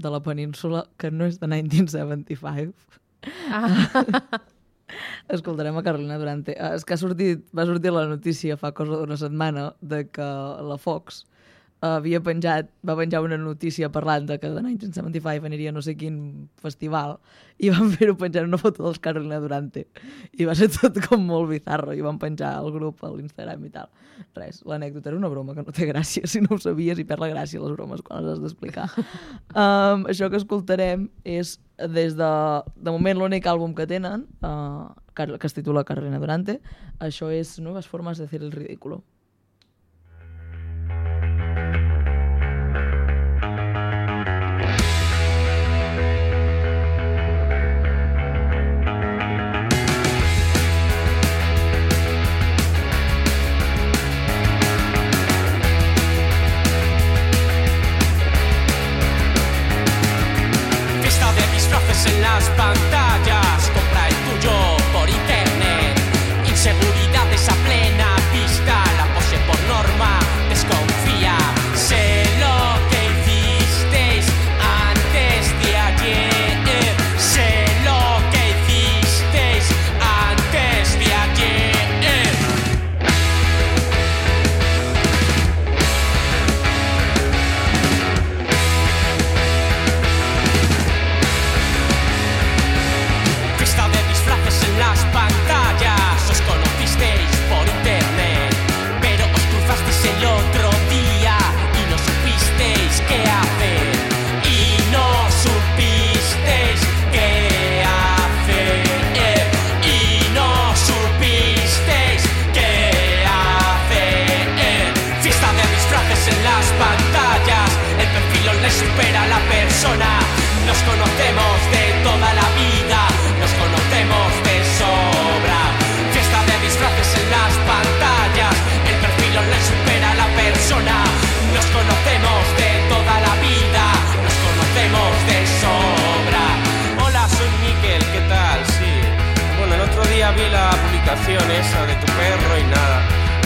De 0.00 0.12
la 0.12 0.22
península 0.24 0.84
que 1.00 1.10
no 1.12 1.28
és 1.28 1.38
de 1.40 1.50
1975. 1.50 3.00
Ah. 3.52 4.40
Escoltarem 5.36 5.76
a 5.78 5.82
Carolina 5.86 6.18
Durante. 6.18 6.56
Uh, 6.56 6.74
és 6.74 6.84
que 6.86 6.96
ha 6.96 7.00
sortit, 7.00 7.44
va 7.54 7.66
sortir 7.68 7.92
la 7.94 8.06
notícia 8.10 8.56
fa 8.58 8.72
cosa 8.76 8.98
d'una 8.98 9.18
setmana 9.20 9.70
de 9.80 10.06
que 10.10 10.30
la 10.66 10.78
Fox 10.80 11.24
havia 11.80 12.20
penjat, 12.20 12.68
va 12.84 12.96
penjar 12.98 13.22
una 13.24 13.38
notícia 13.40 13.88
parlant 13.92 14.26
de 14.28 14.36
que 14.38 14.48
de 14.52 14.60
1975 14.60 15.48
aniria 15.48 15.70
a 15.70 15.72
no 15.72 15.80
sé 15.80 15.94
quin 15.96 16.48
festival 16.60 17.16
i 17.60 17.70
van 17.72 17.88
fer-ho 17.94 18.16
penjar 18.20 18.44
una 18.44 18.58
foto 18.60 18.84
dels 18.84 19.00
Carolina 19.00 19.40
Durante. 19.40 19.86
I 20.36 20.44
va 20.48 20.54
ser 20.56 20.68
tot 20.74 20.98
com 21.06 21.24
molt 21.24 21.48
bizarro 21.48 21.94
i 21.96 22.04
van 22.04 22.18
penjar 22.20 22.52
al 22.58 22.70
grup 22.74 23.04
a 23.04 23.12
l'Instagram 23.12 23.64
i 23.64 23.72
tal. 23.72 23.88
Res, 24.36 24.60
l'anècdota 24.68 25.08
era 25.08 25.18
una 25.18 25.30
broma 25.32 25.54
que 25.56 25.64
no 25.64 25.72
té 25.76 25.88
gràcia 25.88 26.28
si 26.28 26.42
no 26.44 26.56
ho 26.56 26.60
sabies 26.60 27.00
i 27.00 27.06
perd 27.08 27.24
la 27.24 27.30
gràcia 27.32 27.62
les 27.62 27.72
bromes 27.76 28.04
quan 28.04 28.24
les 28.24 28.34
has 28.34 28.42
d'explicar. 28.44 28.88
Um, 29.56 30.04
això 30.12 30.28
que 30.28 30.40
escoltarem 30.40 31.08
és 31.24 31.56
des 31.90 32.16
de, 32.16 32.32
de 32.76 32.92
moment 32.92 33.18
l'únic 33.18 33.48
àlbum 33.48 33.72
que 33.76 33.88
tenen 33.88 34.26
uh, 34.44 34.92
que 35.16 35.46
es 35.48 35.56
titula 35.56 35.84
Carolina 35.88 36.20
Durante. 36.20 36.60
Això 37.00 37.32
és 37.32 37.56
Nuevas 37.60 37.88
formas 37.88 38.20
de 38.20 38.28
hacer 38.28 38.44
el 38.44 38.52
ridículo 38.52 39.02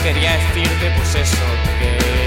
Quería 0.04 0.36
decirte, 0.36 0.90
pues 0.98 1.14
eso, 1.14 1.46
que. 1.78 2.23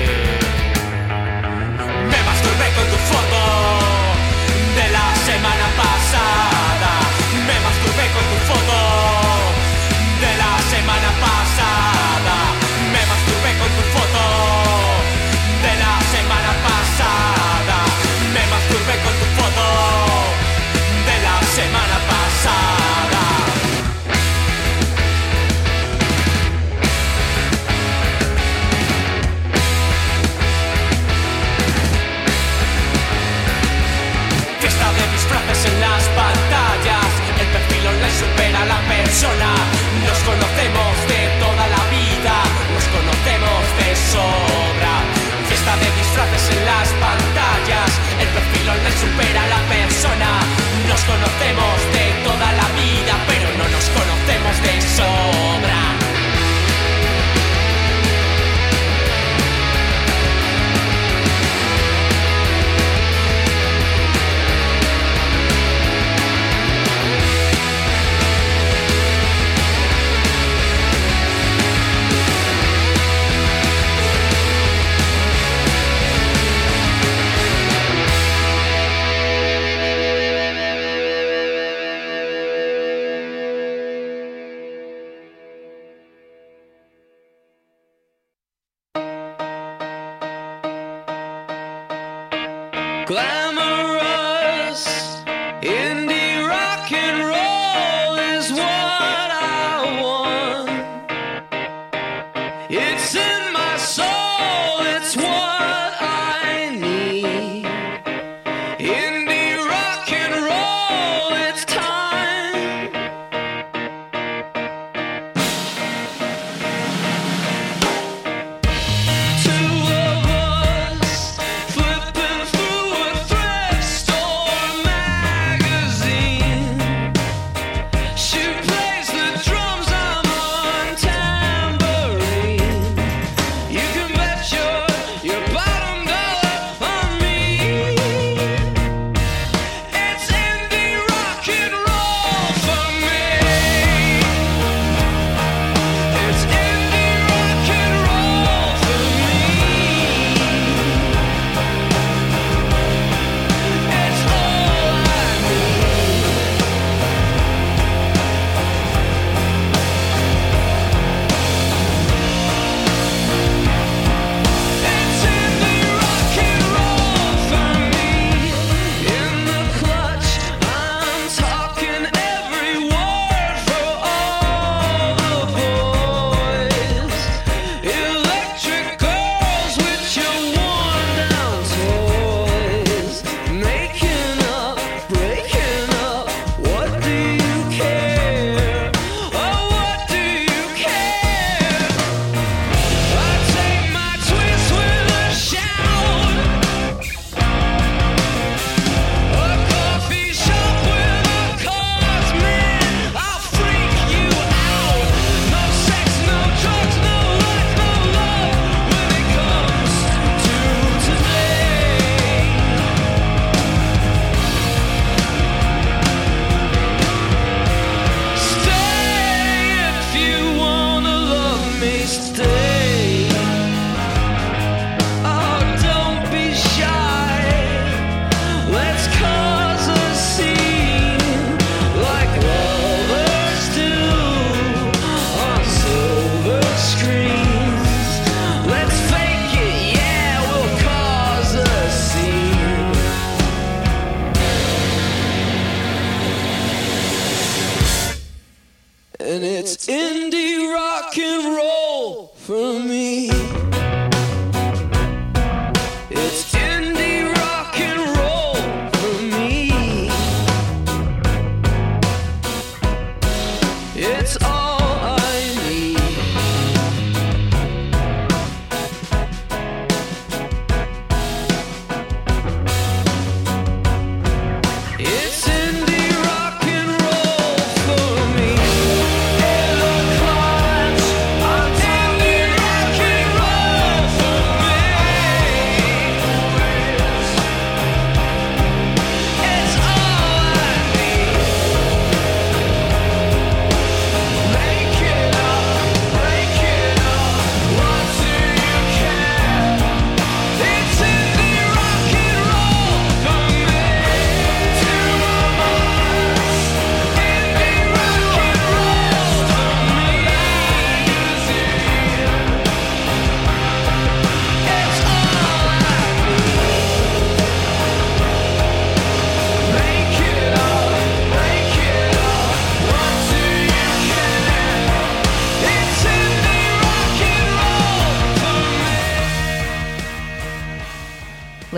Conocemos 51.08 51.77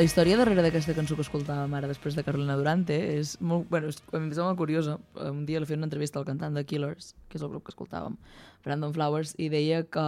història 0.10 0.40
darrere 0.40 0.64
d'aquesta 0.66 0.96
cançó 0.98 1.14
que 1.14 1.22
escoltàvem 1.22 1.74
ara 1.78 1.88
després 1.90 2.16
de 2.18 2.24
Carolina 2.26 2.56
Durante 2.58 2.96
és 3.20 3.36
molt, 3.46 3.68
bueno, 3.70 3.92
és, 3.92 4.00
em 4.18 4.26
sembla 4.34 4.56
curiosa. 4.58 4.98
Un 5.22 5.44
dia 5.46 5.62
li 5.62 5.70
feia 5.70 5.78
una 5.78 5.86
entrevista 5.86 6.18
al 6.18 6.26
cantant 6.26 6.58
de 6.58 6.64
Killers, 6.66 7.12
que 7.30 7.38
és 7.38 7.46
el 7.46 7.52
grup 7.54 7.68
que 7.68 7.74
escoltàvem, 7.76 8.16
Brandon 8.66 8.96
Flowers, 8.96 9.36
i 9.38 9.52
deia 9.54 9.84
que 9.86 10.06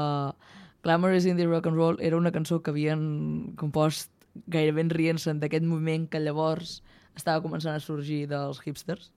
Glamorous 0.82 1.28
Indie 1.30 1.46
Rock 1.46 1.70
and 1.70 1.78
Roll 1.78 2.02
era 2.02 2.18
una 2.18 2.34
cançó 2.34 2.60
que 2.64 2.74
havien 2.74 3.54
compost 3.62 4.10
gairebé 4.50 4.88
rient-se'n 4.90 5.42
d'aquest 5.42 5.68
moviment 5.68 6.08
que 6.10 6.24
llavors 6.24 6.80
estava 7.16 7.44
començant 7.44 7.78
a 7.78 7.84
sorgir 7.84 8.24
dels 8.32 8.62
hipsters 8.66 9.12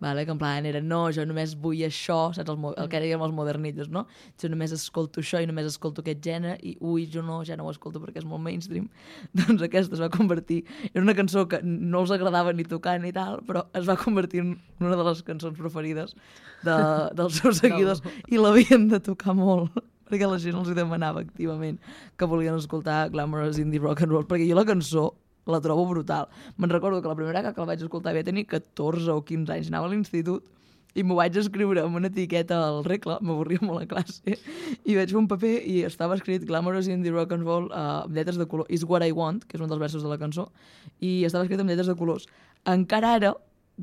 vale? 0.00 0.24
que 0.24 0.30
en 0.30 0.38
plan 0.38 0.66
era, 0.66 0.80
no, 0.80 1.00
jo 1.14 1.24
només 1.26 1.54
vull 1.58 1.82
això, 1.86 2.18
saps, 2.36 2.50
el, 2.52 2.66
el 2.78 2.90
que 2.90 3.00
dèiem 3.02 3.22
els 3.24 3.34
modernillos, 3.34 3.90
no? 3.92 4.04
Jo 4.40 4.50
només 4.52 4.74
escolto 4.74 5.22
això 5.24 5.42
i 5.42 5.48
només 5.50 5.68
escolto 5.70 6.04
aquest 6.04 6.22
gènere 6.24 6.56
i 6.62 6.76
ui, 6.80 7.06
jo 7.10 7.22
no, 7.26 7.40
ja 7.48 7.58
no 7.58 7.66
ho 7.66 7.74
escolto 7.74 8.02
perquè 8.02 8.22
és 8.22 8.28
molt 8.28 8.44
mainstream. 8.44 8.88
doncs 9.42 9.64
aquesta 9.66 9.98
es 9.98 10.04
va 10.04 10.10
convertir 10.14 10.62
en 10.92 11.02
una 11.02 11.16
cançó 11.18 11.46
que 11.50 11.62
no 11.64 12.04
els 12.04 12.14
agradava 12.14 12.54
ni 12.54 12.66
tocar 12.68 12.98
ni 13.02 13.12
tal, 13.14 13.42
però 13.48 13.66
es 13.78 13.88
va 13.88 13.98
convertir 13.98 14.44
en 14.44 14.56
una 14.80 14.96
de 14.96 15.06
les 15.10 15.22
cançons 15.26 15.58
preferides 15.58 16.14
de, 16.64 16.78
dels 17.18 17.38
seus 17.42 17.58
seguidors 17.62 18.02
i 18.28 18.40
l'havien 18.40 18.88
de 18.92 19.00
tocar 19.02 19.34
molt 19.38 19.74
perquè 20.08 20.28
la 20.28 20.40
gent 20.40 20.56
els 20.56 20.72
demanava 20.76 21.20
activament 21.24 21.78
que 22.16 22.28
volien 22.28 22.56
escoltar 22.56 23.08
Glamorous 23.12 23.58
Indie 23.60 23.82
Rock 23.82 24.06
and 24.06 24.14
Roll, 24.14 24.28
perquè 24.28 24.48
jo 24.48 24.56
la 24.56 24.66
cançó 24.68 25.10
la 25.52 25.62
trobo 25.64 25.86
brutal. 25.88 26.28
Me'n 26.56 26.70
recordo 26.70 27.00
que 27.02 27.10
la 27.10 27.16
primera 27.18 27.42
que 27.42 27.60
la 27.60 27.72
vaig 27.72 27.82
escoltar 27.82 28.12
havia 28.12 28.26
tenir 28.26 28.46
14 28.50 29.10
o 29.14 29.24
15 29.24 29.54
anys, 29.54 29.72
anava 29.72 29.88
a 29.88 29.92
l'institut 29.92 30.46
i 30.98 31.04
m'ho 31.04 31.18
vaig 31.18 31.36
escriure 31.38 31.82
amb 31.84 31.98
una 32.00 32.08
etiqueta 32.10 32.58
al 32.66 32.80
regle, 32.86 33.18
m'avorria 33.22 33.62
molt 33.62 33.84
a 33.84 33.88
classe, 33.90 34.38
i 34.88 34.96
vaig 34.96 35.12
fer 35.12 35.20
un 35.20 35.28
paper 35.30 35.54
i 35.70 35.82
estava 35.86 36.16
escrit 36.18 36.46
Glamorous 36.48 36.88
Indie 36.90 37.12
Rock 37.14 37.36
and 37.36 37.46
Roll 37.46 37.68
uh, 37.68 38.06
amb 38.06 38.16
lletres 38.16 38.40
de 38.40 38.48
color, 38.50 38.66
Is 38.72 38.86
What 38.88 39.04
I 39.06 39.14
Want, 39.14 39.44
que 39.46 39.58
és 39.58 39.64
un 39.64 39.70
dels 39.70 39.82
versos 39.82 40.02
de 40.02 40.10
la 40.10 40.18
cançó, 40.20 40.48
i 40.98 41.22
estava 41.28 41.44
escrit 41.46 41.60
amb 41.62 41.70
lletres 41.70 41.90
de 41.90 41.96
colors. 41.98 42.26
Encara 42.66 43.14
ara, 43.20 43.34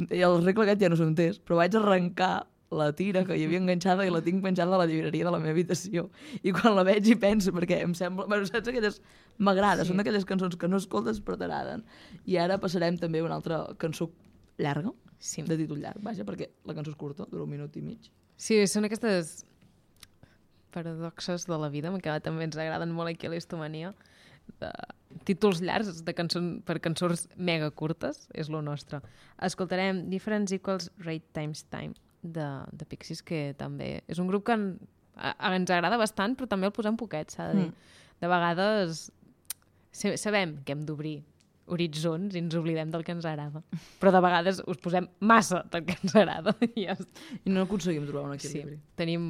el 0.09 0.41
regle 0.43 0.65
aquest 0.65 0.83
ja 0.83 0.91
no 0.91 0.99
s'ho 0.99 1.07
entès, 1.07 1.39
però 1.39 1.61
vaig 1.61 1.77
arrencar 1.79 2.33
la 2.77 2.91
tira 2.97 3.23
que 3.27 3.37
hi 3.37 3.45
havia 3.47 3.61
enganxada 3.61 4.05
i 4.05 4.11
la 4.13 4.21
tinc 4.25 4.43
penjada 4.43 4.75
a 4.75 4.81
la 4.81 4.87
llibreria 4.89 5.27
de 5.27 5.33
la 5.33 5.39
meva 5.41 5.55
habitació. 5.55 6.09
I 6.43 6.53
quan 6.55 6.75
la 6.75 6.83
veig 6.87 7.07
i 7.11 7.15
penso, 7.19 7.53
perquè 7.55 7.81
em 7.85 7.95
sembla... 7.97 8.27
Bueno, 8.27 8.47
saps 8.49 8.71
aquelles... 8.71 9.01
M'agrada, 9.37 9.83
sí. 9.83 9.91
són 9.91 9.99
d'aquelles 9.99 10.27
cançons 10.27 10.55
que 10.59 10.69
no 10.71 10.79
escoltes 10.79 11.19
però 11.23 11.35
t'agraden. 11.39 11.83
I 12.23 12.37
ara 12.39 12.59
passarem 12.61 12.99
també 13.01 13.19
a 13.19 13.25
una 13.27 13.35
altra 13.39 13.65
cançó 13.81 14.11
llarga, 14.61 14.93
Sí. 15.25 15.41
de 15.41 15.57
títol 15.57 15.79
llarg, 15.81 16.01
vaja, 16.03 16.25
perquè 16.27 16.51
la 16.67 16.75
cançó 16.77 16.91
és 16.91 16.97
curta, 16.99 17.25
dura 17.31 17.45
un 17.47 17.49
minut 17.49 17.75
i 17.79 17.81
mig. 17.81 18.11
Sí, 18.37 18.59
són 18.67 18.85
aquestes 18.85 19.45
paradoxes 20.75 21.47
de 21.47 21.57
la 21.57 21.69
vida, 21.71 21.91
que 22.03 22.19
també 22.21 22.45
ens 22.45 22.57
agraden 22.59 22.91
molt 22.93 23.09
aquí 23.09 23.27
a 23.27 23.31
l'Histomania, 23.33 23.93
de 24.59 24.69
títols 25.25 25.61
llargs 25.63 26.03
de 26.05 26.13
cançons, 26.13 26.59
per 26.67 26.77
cançons 26.83 27.27
mega 27.37 27.71
curtes, 27.71 28.27
és 28.35 28.51
lo 28.51 28.61
nostre. 28.61 28.99
Escoltarem 29.41 30.03
Difference 30.11 30.53
Equals 30.53 30.91
Rate 30.99 31.25
Times 31.33 31.63
Time, 31.71 31.95
de, 32.33 32.47
de 32.71 32.85
Pixies, 32.89 33.21
que 33.23 33.53
també 33.57 34.01
és 34.07 34.19
un 34.19 34.27
grup 34.27 34.45
que 34.47 34.53
en, 34.57 34.65
a, 35.15 35.31
a, 35.37 35.53
ens 35.55 35.69
agrada 35.71 35.97
bastant, 36.01 36.35
però 36.35 36.47
també 36.51 36.67
el 36.67 36.73
posem 36.75 36.97
poquet, 36.97 37.31
s'ha 37.31 37.51
de 37.51 37.59
dir. 37.61 37.69
Mm. 37.69 37.95
De 38.21 38.27
vegades 38.31 39.05
sa- 39.91 40.17
sabem 40.17 40.57
que 40.65 40.73
hem 40.75 40.83
d'obrir 40.87 41.17
horitzons 41.65 42.35
i 42.35 42.39
ens 42.43 42.53
oblidem 42.53 42.91
del 42.93 43.03
que 43.03 43.11
ens 43.15 43.25
agrada. 43.25 43.63
Però 43.99 44.11
de 44.13 44.21
vegades 44.21 44.59
us 44.69 44.77
posem 44.77 45.07
massa 45.19 45.63
del 45.73 45.85
que 45.87 45.95
ens 46.01 46.13
agrada. 46.15 46.53
I 46.75 46.85
ja. 46.85 46.95
I 47.43 47.49
no 47.49 47.63
aconseguim 47.65 48.05
trobar 48.05 48.29
un 48.31 48.39
Sí, 48.39 48.47
equilibri. 48.51 48.77
tenim 48.95 49.25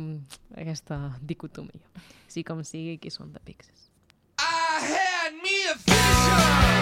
aquesta 0.57 0.99
dicotomia. 1.21 1.87
Sí 2.27 2.43
com 2.43 2.63
sigui, 2.67 2.97
qui 2.99 3.09
són 3.13 3.31
de 3.31 3.39
Pixies. 3.39 3.89
I 4.35 4.83
had 4.91 5.39
me 5.41 5.55
a 5.71 5.75
vision. 5.87 6.74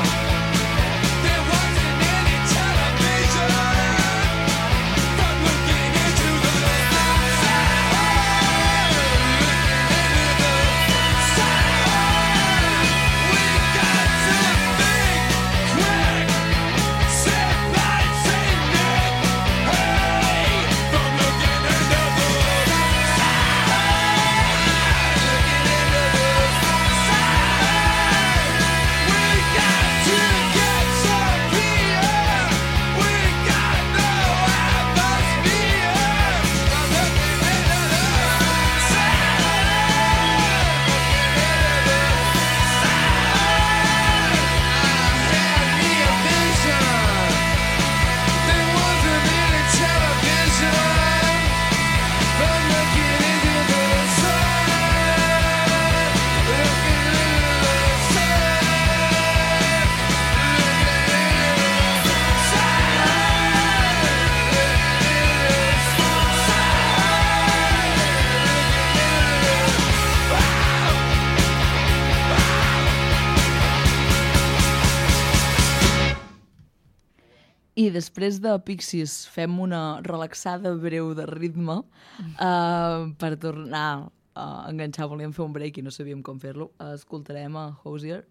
I 77.84 77.90
després 77.92 78.38
de 78.40 78.52
Pixies 78.64 79.14
fem 79.34 79.58
una 79.60 80.00
relaxada 80.06 80.72
breu 80.80 81.10
de 81.18 81.26
ritme 81.28 81.82
uh, 81.82 83.00
per 83.20 83.32
tornar 83.42 83.88
a 84.36 84.46
enganxar. 84.70 85.10
Volíem 85.12 85.34
fer 85.36 85.44
un 85.44 85.56
break 85.56 85.80
i 85.80 85.84
no 85.84 85.92
sabíem 85.92 86.22
com 86.24 86.40
fer-lo. 86.40 86.70
Escoltarem 86.94 87.58
a 87.60 87.66
Hosier 87.84 88.22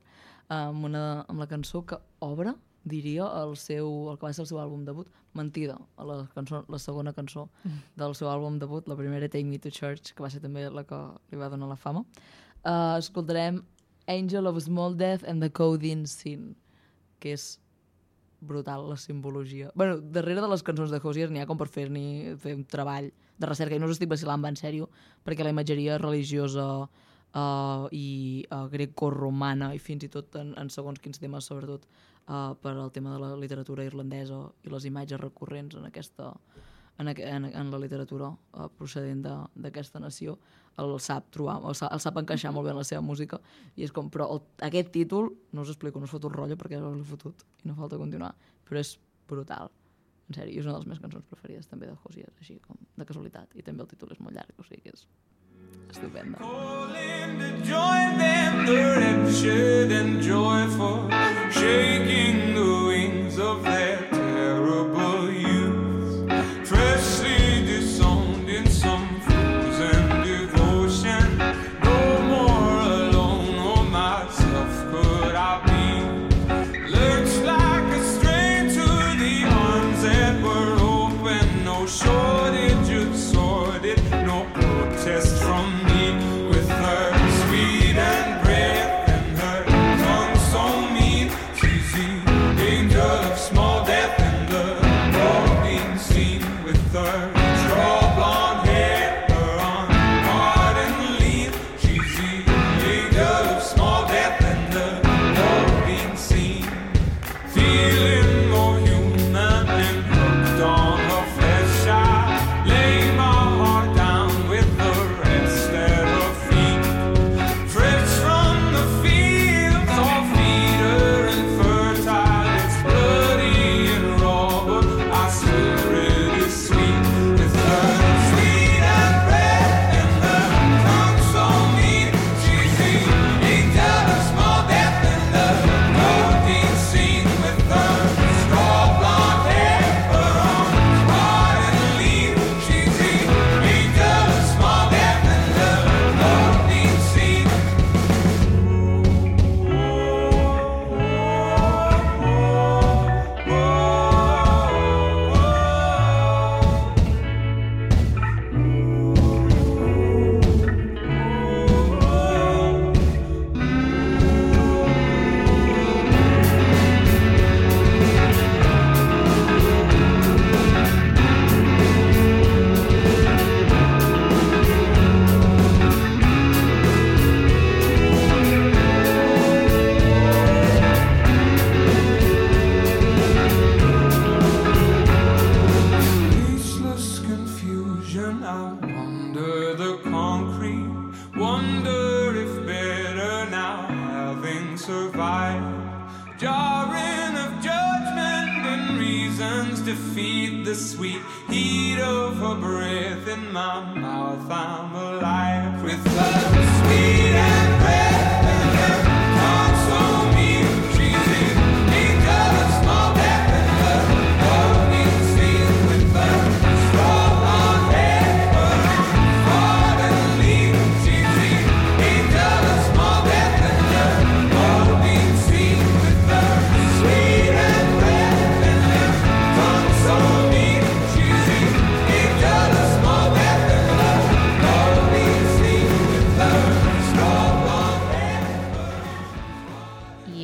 amb, 0.49 0.87
una, 0.89 1.03
amb 1.29 1.43
la 1.43 1.49
cançó 1.51 1.83
que 1.85 1.99
obre, 2.25 2.55
diria, 2.89 3.27
el, 3.43 3.57
seu, 3.61 3.91
el 4.13 4.17
que 4.19 4.27
va 4.27 4.33
ser 4.33 4.45
el 4.47 4.49
seu 4.51 4.63
àlbum 4.63 4.87
debut, 4.89 5.11
Mentida, 5.37 5.77
la, 5.97 6.19
cançó, 6.35 6.63
la 6.69 6.81
segona 6.83 7.13
cançó 7.17 7.47
del 7.97 8.17
seu 8.19 8.29
àlbum 8.29 8.59
debut, 8.61 8.89
la 8.89 8.97
primera 8.99 9.29
Take 9.29 9.49
Me 9.49 9.61
to 9.61 9.73
Church, 9.73 10.13
que 10.13 10.25
va 10.25 10.31
ser 10.33 10.43
també 10.45 10.65
la 10.69 10.85
que 10.89 10.99
li 11.33 11.41
va 11.41 11.51
donar 11.53 11.71
la 11.71 11.79
fama. 11.81 12.05
Uh, 12.63 12.97
escoltarem 12.99 13.63
Angel 14.13 14.49
of 14.49 14.61
Small 14.65 14.97
Death 14.97 15.25
and 15.29 15.45
the 15.45 15.51
Coding 15.51 16.07
Sin, 16.11 16.55
que 17.21 17.37
és 17.37 17.62
brutal 18.43 18.89
la 18.91 18.97
simbologia. 18.97 19.71
bueno, 19.75 19.99
darrere 20.01 20.41
de 20.41 20.49
les 20.49 20.63
cançons 20.63 20.91
de 20.91 21.01
Hosier 21.03 21.31
n'hi 21.31 21.41
ha 21.41 21.47
com 21.47 21.59
per 21.59 21.69
fer-n'hi 21.71 22.35
fer 22.43 22.57
un 22.59 22.65
treball 22.67 23.13
de 23.39 23.47
recerca, 23.47 23.77
i 23.77 23.79
no 23.79 23.87
us 23.87 23.97
estic 23.97 24.11
vacilant 24.11 24.45
en 24.45 24.59
sèrio, 24.59 24.89
perquè 25.25 25.47
la 25.47 25.55
imatgeria 25.55 25.99
religiosa 25.99 26.67
uh, 26.83 27.87
i 27.91 28.45
uh, 28.51 28.67
greco-romana, 28.73 29.73
i 29.75 29.79
fins 29.79 30.05
i 30.05 30.11
tot 30.13 30.37
en, 30.41 30.53
en 30.59 30.71
segons 30.71 31.01
quins 31.01 31.23
temes, 31.23 31.47
sobretot 31.47 31.87
uh, 32.27 32.53
per 32.59 32.75
al 32.75 32.93
tema 32.93 33.15
de 33.15 33.23
la 33.23 33.33
literatura 33.39 33.87
irlandesa 33.87 34.45
i 34.67 34.75
les 34.75 34.91
imatges 34.91 35.23
recurrents 35.23 35.79
en 35.79 35.89
aquesta 35.89 36.35
en, 36.99 37.09
en, 37.09 37.45
en 37.47 37.71
la 37.71 37.79
literatura 37.79 38.29
uh, 38.29 38.69
procedent 38.79 39.23
de- 39.25 39.39
d'aquesta 39.55 40.01
nació 40.01 40.39
el 40.79 40.95
sap 41.01 41.27
trobar, 41.31 41.59
el 41.69 41.75
sap, 41.77 41.93
el 41.93 42.01
sap 42.01 42.17
encaixar 42.17 42.53
molt 42.53 42.65
bé 42.65 42.71
en 42.73 42.79
la 42.81 42.85
seva 42.85 43.03
música 43.05 43.39
i 43.77 43.85
és 43.85 43.93
com, 43.93 44.09
però 44.11 44.31
el, 44.33 44.41
aquest 44.69 44.91
títol 44.95 45.29
no 45.53 45.63
us 45.67 45.69
explico, 45.75 45.99
no 46.01 46.05
us 46.09 46.11
foto 46.15 46.29
el 46.29 46.35
rotllo 46.35 46.57
perquè 46.57 46.79
ja 46.79 46.89
l'he 46.89 47.05
fotut 47.05 47.45
i 47.65 47.69
no 47.69 47.75
falta 47.77 47.99
continuar, 48.01 48.33
però 48.69 48.81
és 48.81 48.95
brutal 49.29 49.69
en 50.29 50.35
sèrio, 50.39 50.55
i 50.55 50.59
és 50.63 50.65
una 50.65 50.79
de 50.79 50.79
les 50.81 50.87
meves 50.89 51.03
cançons 51.03 51.27
preferides 51.29 51.69
també 51.69 51.87
de 51.91 51.97
Hosier, 52.05 52.31
així 52.41 52.57
com 52.65 52.77
de 52.97 53.05
casualitat 53.05 53.53
i 53.59 53.63
també 53.67 53.83
el 53.85 53.89
títol 53.91 54.13
és 54.15 54.21
molt 54.21 54.35
llarg, 54.37 54.55
o 54.57 54.65
sigui 54.65 54.81
que 54.87 54.95
és 54.97 55.07
estupenda. 55.93 56.39
Calling 56.39 57.39
the 57.39 57.53
shaking 61.53 62.55
the 62.55 62.85
wings 62.89 63.39
of 63.39 63.63
their 63.63 64.12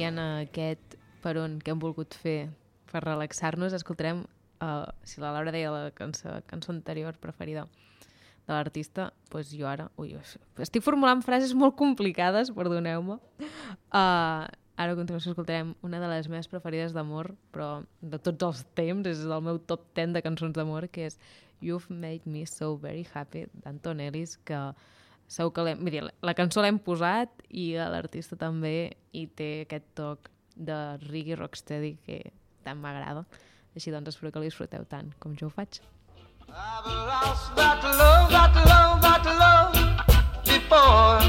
En 0.02 0.18
aquest 0.18 0.94
peron 1.24 1.58
que 1.58 1.72
hem 1.72 1.80
volgut 1.82 2.14
fer 2.14 2.50
per 2.88 3.02
relaxar-nos, 3.02 3.74
escoltarem, 3.74 4.22
uh, 4.62 4.86
si 5.02 5.20
la 5.20 5.32
Laura 5.34 5.52
deia 5.52 5.72
la 5.74 5.90
cançó, 5.96 6.38
cançó 6.46 6.72
anterior 6.72 7.18
preferida 7.20 7.66
de 8.46 8.54
l'artista, 8.54 9.10
doncs 9.32 9.50
jo 9.52 9.66
ara... 9.68 9.88
Ui, 10.00 10.14
estic 10.62 10.84
formulant 10.86 11.20
frases 11.26 11.52
molt 11.52 11.76
complicades, 11.76 12.52
perdoneu-me. 12.56 13.18
Uh, 13.90 14.46
ara 14.78 14.94
a 14.94 14.96
continuació 14.96 15.34
escoltarem 15.34 15.74
una 15.84 16.00
de 16.00 16.08
les 16.14 16.30
meves 16.30 16.48
preferides 16.48 16.94
d'amor, 16.96 17.34
però 17.52 17.82
de 18.00 18.22
tots 18.22 18.46
els 18.46 18.62
temps, 18.78 19.10
és 19.10 19.26
el 19.26 19.44
meu 19.44 19.58
top 19.58 19.90
10 19.98 20.14
de 20.16 20.24
cançons 20.24 20.56
d'amor, 20.56 20.88
que 20.94 21.10
és 21.10 21.18
You've 21.60 21.90
Made 21.90 22.24
Me 22.24 22.46
So 22.46 22.76
Very 22.78 23.04
Happy, 23.12 23.48
d'Anton 23.64 24.00
Ellis, 24.00 24.38
que 24.46 24.62
segur 25.28 25.52
que 25.54 25.64
l'hem... 25.66 25.84
Mira, 25.84 26.08
la 26.24 26.34
cançó 26.34 26.64
l'hem 26.64 26.80
posat 26.82 27.44
i 27.48 27.70
l'artista 27.76 28.36
també 28.40 28.96
i 29.12 29.26
té 29.28 29.50
aquest 29.66 29.86
toc 29.98 30.32
de 30.56 30.78
reggae 31.06 31.38
rocksteady 31.38 31.94
que 32.06 32.18
tant 32.66 32.80
m'agrada. 32.82 33.24
Així 33.76 33.92
doncs 33.94 34.10
espero 34.14 34.32
que 34.32 34.40
el 34.42 34.48
disfruteu 34.48 34.84
tant 34.90 35.12
com 35.22 35.36
jo 35.38 35.48
ho 35.48 35.54
faig. 35.54 35.80
I've 36.48 36.86
lost 36.86 37.54
that 37.56 37.84
love, 37.84 38.30
that 38.32 38.54
love, 38.66 39.02
that 39.04 39.24
love 39.38 39.76
before. 40.44 41.20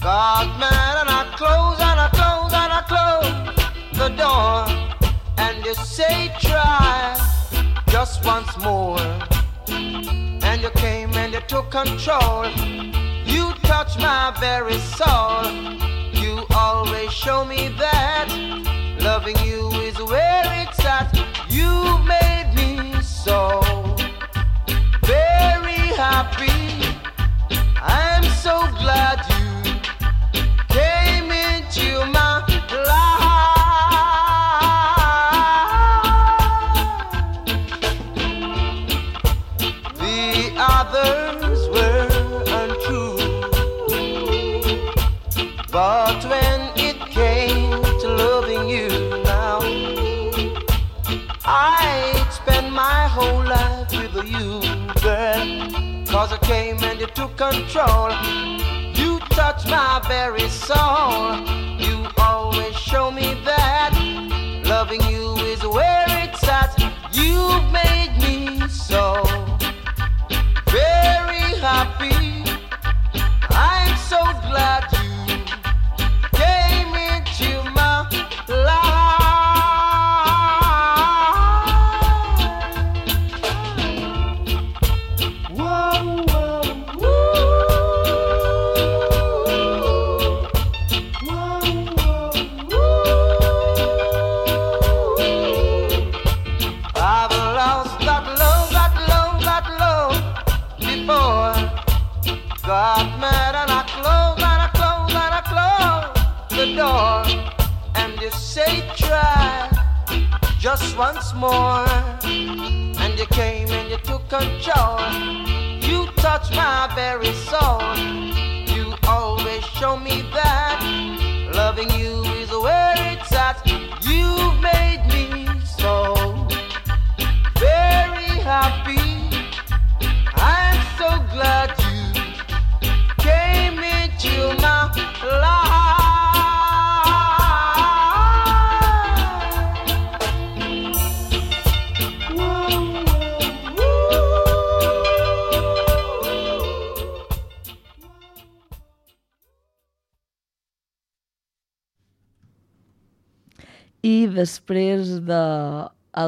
Got 0.00 0.58
mad 0.60 0.96
and 1.00 1.10
I 1.10 1.22
close 1.36 1.80
and 1.80 2.00
I 2.00 2.08
close 2.12 2.52
and 2.52 2.72
I 2.72 2.82
close 2.92 3.32
the 3.98 4.08
door. 4.20 4.68
And 5.38 5.64
you 5.64 5.74
say 5.74 6.30
try 6.40 7.16
just 7.88 8.24
once 8.24 8.56
more. 8.58 9.00
You 10.60 10.68
came 10.72 11.14
and 11.14 11.32
you 11.32 11.40
took 11.48 11.70
control. 11.70 12.44
You 13.24 13.54
touched 13.62 13.98
my 13.98 14.36
very 14.38 14.78
soul. 14.78 15.46
You 16.12 16.44
always 16.54 17.10
show 17.10 17.46
me 17.46 17.68
that 17.78 18.28
loving 19.00 19.38
you 19.38 19.70
is 19.80 19.96
where 20.02 20.44
it's 20.62 20.84
at. 20.84 21.16
You 21.48 21.96
made 22.04 22.52
me 22.54 23.00
so 23.00 23.62
very 25.02 25.80
happy. 25.96 26.52
I'm 27.80 28.24
so 28.24 28.60
glad 28.82 29.18
you 29.30 29.39
Cause 56.20 56.32
I 56.34 56.38
came 56.44 56.76
and 56.84 57.00
you 57.00 57.06
took 57.06 57.34
control. 57.38 58.10
You 58.92 59.18
touched 59.30 59.70
my 59.70 60.02
very 60.06 60.50
soul. 60.50 61.40
You 61.78 62.06
always 62.18 62.76
show 62.76 63.10
me 63.10 63.40
that 63.46 63.92
loving 64.66 65.00
you 65.08 65.34
is 65.36 65.62
where 65.62 66.04
it's 66.08 66.46
at. 66.46 66.78
You've 67.10 67.64
made 67.72 68.09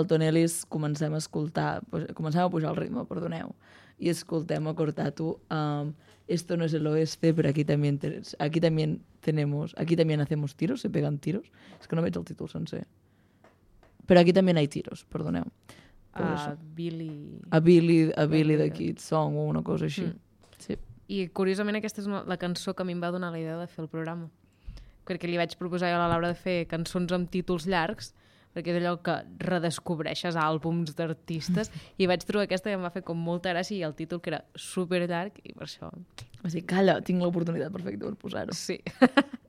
Alton 0.03 0.27
Ellis 0.27 0.63
comencem 0.67 1.15
a 1.15 1.23
escoltar, 1.23 1.81
comencem 2.19 2.43
a 2.43 2.51
pujar 2.51 2.75
el 2.75 2.81
ritme, 2.83 3.07
perdoneu, 3.09 3.55
i 4.03 4.11
escoltem 4.11 4.67
a 4.67 4.75
Cortatu 4.75 5.37
um, 5.49 5.95
Esto 6.29 6.57
no 6.57 6.65
es 6.65 6.73
el 6.73 6.87
oeste, 6.87 7.35
pero 7.35 7.49
aquí 7.49 7.65
también, 7.65 7.99
aquí 8.39 8.61
también 8.61 9.03
tenemos, 9.21 9.75
aquí 9.77 9.97
también 9.97 10.21
hacemos 10.21 10.55
tiros, 10.55 10.81
se 10.81 10.89
pegan 10.89 11.19
tiros. 11.19 11.51
És 11.81 11.89
que 11.89 11.97
no 11.97 12.03
veig 12.03 12.17
el 12.17 12.25
títol 12.25 12.49
sencer. 12.49 12.87
Però 14.07 14.21
aquí 14.23 14.33
també 14.33 14.55
hay 14.57 14.69
tiros, 14.69 15.05
perdoneu. 15.05 15.45
Per 16.13 16.25
A. 16.25 16.57
Billy... 16.77 17.41
A 17.51 17.61
Billy, 17.61 18.13
a 18.17 18.27
Billy 18.27 18.57
the 18.57 18.71
the- 18.71 18.73
Kid 18.73 18.99
Song 18.99 19.37
o 19.37 19.45
una 19.45 19.63
cosa 19.63 19.87
així. 19.87 20.07
Mm. 20.07 20.19
Sí. 20.59 20.79
I 21.09 21.29
curiosament 21.29 21.77
aquesta 21.77 22.01
és 22.01 22.07
una, 22.07 22.23
la 22.25 22.39
cançó 22.39 22.75
que 22.75 22.83
a 22.83 22.87
mi 22.87 22.95
em 22.95 23.03
va 23.03 23.11
donar 23.11 23.33
la 23.33 23.41
idea 23.41 23.59
de 23.59 23.67
fer 23.67 23.83
el 23.85 23.91
programa. 23.91 24.31
Perquè 25.05 25.27
li 25.29 25.37
vaig 25.37 25.57
proposar 25.59 25.91
jo 25.91 25.99
a 25.99 26.05
la 26.05 26.09
Laura 26.09 26.31
de 26.31 26.39
fer 26.39 26.69
cançons 26.71 27.13
amb 27.13 27.31
títols 27.31 27.67
llargs, 27.67 28.15
perquè 28.53 28.75
és 28.75 28.81
allò 28.83 28.97
que 29.05 29.19
redescobreixes 29.43 30.39
àlbums 30.39 30.97
d'artistes, 30.99 31.73
i 32.01 32.09
vaig 32.11 32.27
trobar 32.29 32.49
aquesta 32.49 32.73
i 32.73 32.79
em 32.79 32.85
va 32.85 32.93
fer 32.95 33.05
com 33.07 33.19
molta 33.19 33.55
gràcia 33.55 33.79
i 33.79 33.87
el 33.89 33.97
títol 33.99 34.23
que 34.23 34.35
era 34.35 34.43
super 34.55 35.05
llarg 35.07 35.41
i 35.43 35.55
per 35.57 35.69
això... 35.69 35.93
Va 36.43 36.51
dir, 36.51 36.65
calla, 36.67 36.99
tinc 37.07 37.23
l'oportunitat 37.23 37.71
perfecta 37.71 38.09
per 38.09 38.19
posar-ho. 38.19 38.57
Sí. 38.57 38.81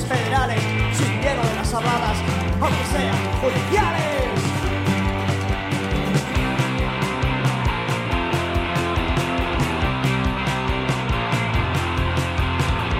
federales, 0.00 0.62
sin 0.96 1.20
miedo 1.20 1.42
de 1.42 1.54
las 1.54 1.74
habladas, 1.74 2.16
aunque 2.60 2.84
sean 2.92 3.16
judiciales. 3.40 4.40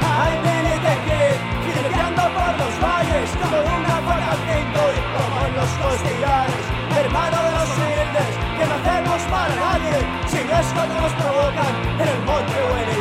Ahí 0.05 0.37
viene 0.43 0.73
Teque, 0.85 1.23
jineteando 1.65 2.23
por 2.37 2.53
los 2.61 2.75
valles, 2.83 3.31
con 3.41 3.53
una 3.57 3.97
faca 4.07 4.35
y 4.45 4.65
como 5.17 5.47
en 5.47 5.53
los 5.57 5.71
costillares. 5.81 6.65
Hermano 6.95 7.37
de 7.43 7.51
los 7.53 7.69
humildes, 7.79 8.33
que 8.59 8.65
no 8.67 8.75
hacemos 8.75 9.21
mal 9.31 9.51
a 9.51 9.57
nadie, 9.65 9.97
si 10.29 10.45
no 10.45 10.61
es 10.61 10.67
cuando 10.75 10.95
nos 11.01 11.13
provocan 11.13 11.75
en 12.01 12.09
el 12.09 12.21
monte 12.27 12.57
o 12.63 12.92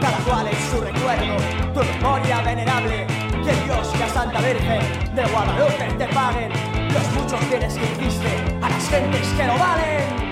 cada 0.00 0.18
cual 0.24 0.46
en 0.46 0.70
su 0.70 0.80
recuerdo. 0.80 1.36
Tu 1.74 1.80
memoria 1.80 2.40
venerable 2.40 3.06
que 3.44 3.52
Dios 3.64 3.90
y 3.94 3.98
la 3.98 4.08
Santa 4.08 4.40
Virgen 4.40 5.14
de 5.14 5.24
Guadalupe 5.26 5.84
te 5.98 6.06
paguen. 6.14 6.50
Los 6.92 7.22
muchos 7.22 7.48
bienes 7.48 7.74
que 7.74 8.04
hiciste 8.04 8.58
a 8.62 8.70
las 8.70 8.88
gentes 8.88 9.28
que 9.36 9.46
lo 9.46 9.58
valen 9.58 10.23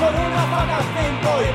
con 0.00 0.12
una 0.26 0.42
faca 0.52 0.76
al 0.76 0.86
cinto 0.94 1.30
y 1.42 1.48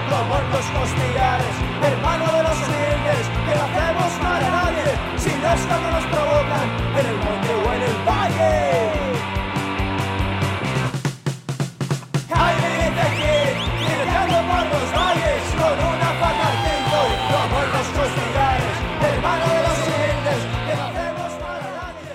los 0.54 0.66
costillares. 0.78 1.56
Hermano 1.82 2.26
de 2.36 2.42
los 2.44 2.58
humildes, 2.66 3.24
que 3.46 3.54
no 3.58 3.64
hacemos 3.68 4.12
mal 4.24 4.42
a 4.44 4.52
nadie, 4.60 4.90
si 5.18 5.32
no 5.42 5.48
es 5.54 5.62
cuando 5.68 5.88
nos 5.96 6.06
provocan 6.14 6.68
en 7.00 7.06
el 7.12 7.18
monte 7.26 7.52
o 7.54 7.74
en 7.74 7.82
el 7.90 7.98
valle. 8.08 8.54
Por 14.52 14.66
los 14.74 14.90
valles 14.92 15.44
con 15.60 15.76
una 15.92 16.10
faca 16.20 16.50
y 16.52 17.16
plomo 17.28 17.58
en 17.64 17.70
los 17.76 17.88
costillares. 17.98 18.76
Hermano 19.10 19.46
de 19.54 19.60
los 19.68 19.78
humildes, 19.88 20.42
que 20.66 20.74
no 20.76 20.84
hacemos 20.88 21.32
mal 21.42 21.62
a 21.62 21.72
nadie. 21.80 22.14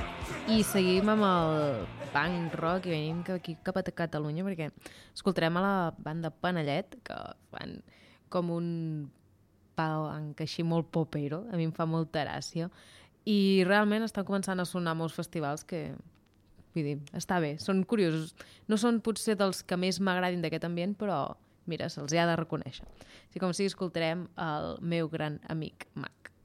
I 0.49 0.63
seguim 0.63 1.09
amb 1.09 1.25
el 1.25 2.06
punk 2.17 2.57
rock 2.57 2.89
i 2.89 2.95
venim 2.95 3.23
aquí 3.35 3.57
cap 3.63 3.77
a 3.77 3.85
Catalunya 3.85 4.45
perquè 4.47 4.71
escoltarem 5.13 5.57
a 5.61 5.65
la 5.65 5.77
banda 5.99 6.33
Panellet 6.33 6.97
que 7.05 7.17
fan 7.53 7.79
com 8.33 8.51
un 8.51 8.69
punk 9.77 10.41
així 10.41 10.65
molt 10.65 10.89
popero, 10.91 11.45
a 11.53 11.57
mi 11.61 11.69
em 11.69 11.73
fa 11.77 11.87
molta 11.87 12.25
gràcia 12.25 12.71
i 13.29 13.65
realment 13.67 14.07
estan 14.07 14.25
començant 14.25 14.61
a 14.63 14.65
sonar 14.65 14.97
molts 14.97 15.17
festivals 15.17 15.65
que 15.67 15.91
vull 16.77 16.87
dir, 16.87 16.99
està 17.17 17.41
bé, 17.41 17.57
són 17.59 17.83
curiosos. 17.89 18.35
No 18.69 18.77
són 18.77 19.01
potser 19.01 19.37
dels 19.41 19.63
que 19.65 19.79
més 19.81 20.01
m'agradin 20.01 20.45
d'aquest 20.45 20.67
ambient 20.69 20.95
però 20.99 21.37
mira, 21.67 21.89
se'ls 21.91 22.15
ha 22.15 22.29
de 22.29 22.37
reconèixer. 22.39 22.87
Així 23.29 23.43
com 23.43 23.53
sigui 23.57 23.73
escoltarem 23.73 24.29
el 24.39 24.77
meu 24.81 25.11
gran 25.13 25.41
amic 25.51 25.89
Mac 25.99 26.36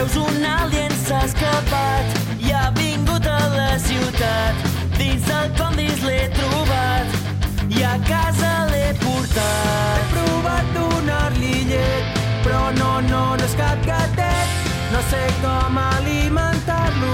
Heus 0.00 0.14
un 0.16 0.44
alien 0.48 0.92
s'ha 0.96 1.18
escapat 1.26 2.38
i 2.40 2.54
ha 2.56 2.70
vingut 2.72 3.26
a 3.28 3.40
la 3.52 3.72
ciutat. 3.84 4.62
Dins 4.96 5.26
del 5.28 5.50
condis 5.58 6.00
l'he 6.06 6.22
trobat 6.38 7.68
i 7.68 7.82
a 7.84 7.98
casa 8.06 8.52
l'he 8.70 8.94
portat. 9.02 9.98
He 9.98 10.06
provat 10.14 10.72
donar-li 10.78 11.66
llet, 11.68 12.16
però 12.46 12.62
no, 12.78 12.88
no, 13.10 13.20
no 13.36 13.44
és 13.44 13.58
cap 13.60 13.84
gatet. 13.84 14.72
No 14.94 15.04
sé 15.12 15.20
com 15.44 15.76
alimentar-lo. 15.84 17.12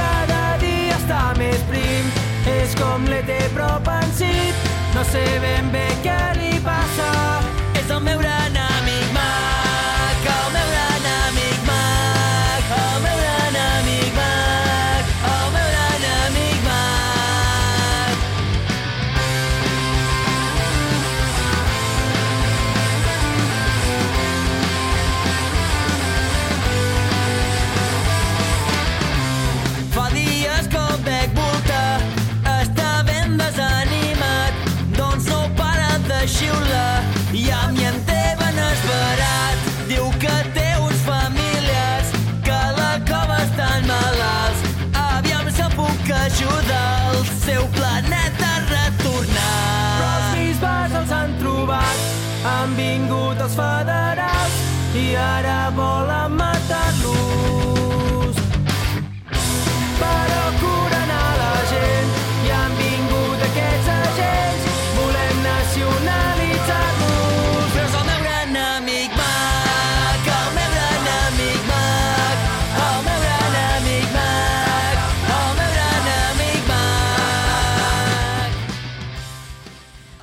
Cada 0.00 0.42
dia 0.64 0.96
està 0.96 1.22
més 1.42 1.60
prim, 1.68 2.08
és 2.56 2.72
com 2.80 3.04
l'ET 3.12 3.36
però 3.52 3.74
pensit. 3.92 4.68
No 4.96 5.04
sé 5.12 5.28
ben 5.44 5.68
bé 5.76 5.90
què 6.08 6.20
li 6.40 6.56
passa. 6.64 7.12
És 7.76 7.92
el 7.92 8.00
meu 8.08 8.24
gran 8.24 8.56
amic 8.64 9.19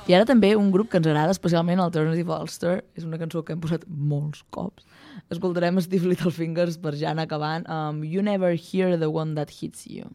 I 0.08 0.14
ara 0.16 0.24
també 0.24 0.54
un 0.56 0.70
grup 0.72 0.88
que 0.88 0.96
ens 0.96 1.06
agrada 1.10 1.34
especialment, 1.34 1.82
Alternative 1.84 2.32
Ulster, 2.32 2.78
és 2.96 3.04
una 3.04 3.18
cançó 3.20 3.42
que 3.44 3.52
hem 3.52 3.60
posat 3.60 3.84
molts 3.88 4.40
cops. 4.56 4.86
Escoltarem 5.28 5.82
Steve 5.84 6.08
Little 6.08 6.32
Fingers 6.32 6.80
per 6.80 6.94
Jana 6.96 7.28
acabant 7.28 7.68
amb 7.68 8.08
You 8.08 8.24
Never 8.24 8.54
Hear 8.56 8.96
the 8.96 9.12
One 9.12 9.36
That 9.36 9.52
Hits 9.60 9.84
You. 9.84 10.08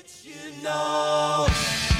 It's 0.00 0.24
you 0.26 0.50
know. 0.66 1.91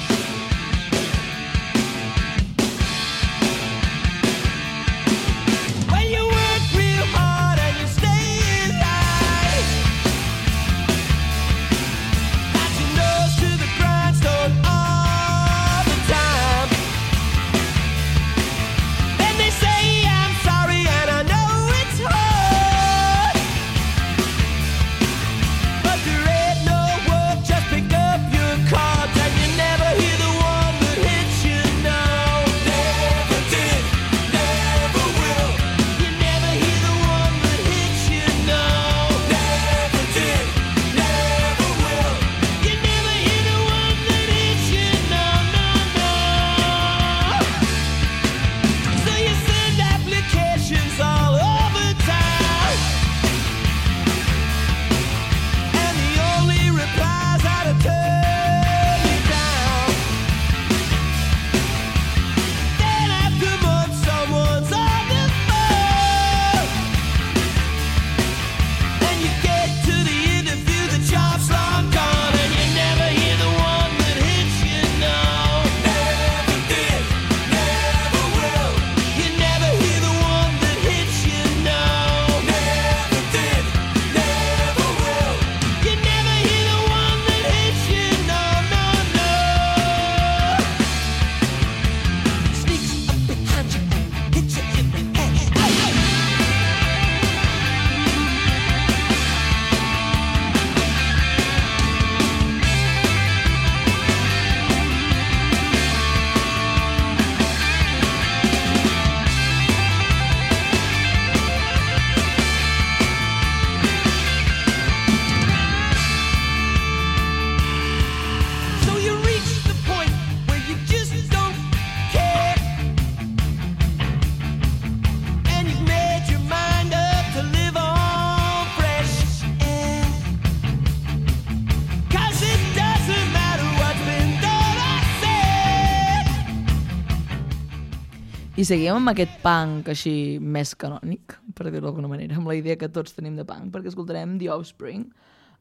I 138.63 138.65
seguim 138.65 138.95
amb 138.95 139.11
aquest 139.11 139.33
punk 139.43 139.89
així 139.91 140.39
més 140.39 140.69
canònic, 140.79 141.33
per 141.51 141.65
dir-ho 141.67 141.81
d'alguna 141.83 142.07
manera, 142.07 142.37
amb 142.39 142.47
la 142.47 142.53
idea 142.55 142.77
que 142.79 142.87
tots 142.95 143.11
tenim 143.17 143.35
de 143.35 143.43
punk, 143.43 143.73
perquè 143.73 143.91
escoltarem 143.91 144.37
The 144.39 144.47
Offspring, 144.53 145.01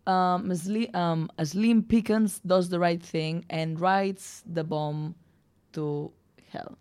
um, 0.07 0.53
Sli 0.55 0.85
um, 0.95 1.25
Slim 1.43 1.81
Pickens 1.83 2.37
does 2.47 2.69
the 2.71 2.79
right 2.79 3.03
thing 3.03 3.43
and 3.51 3.83
rides 3.83 4.45
the 4.47 4.63
bomb 4.63 5.17
to 5.75 6.13
hell. 6.53 6.77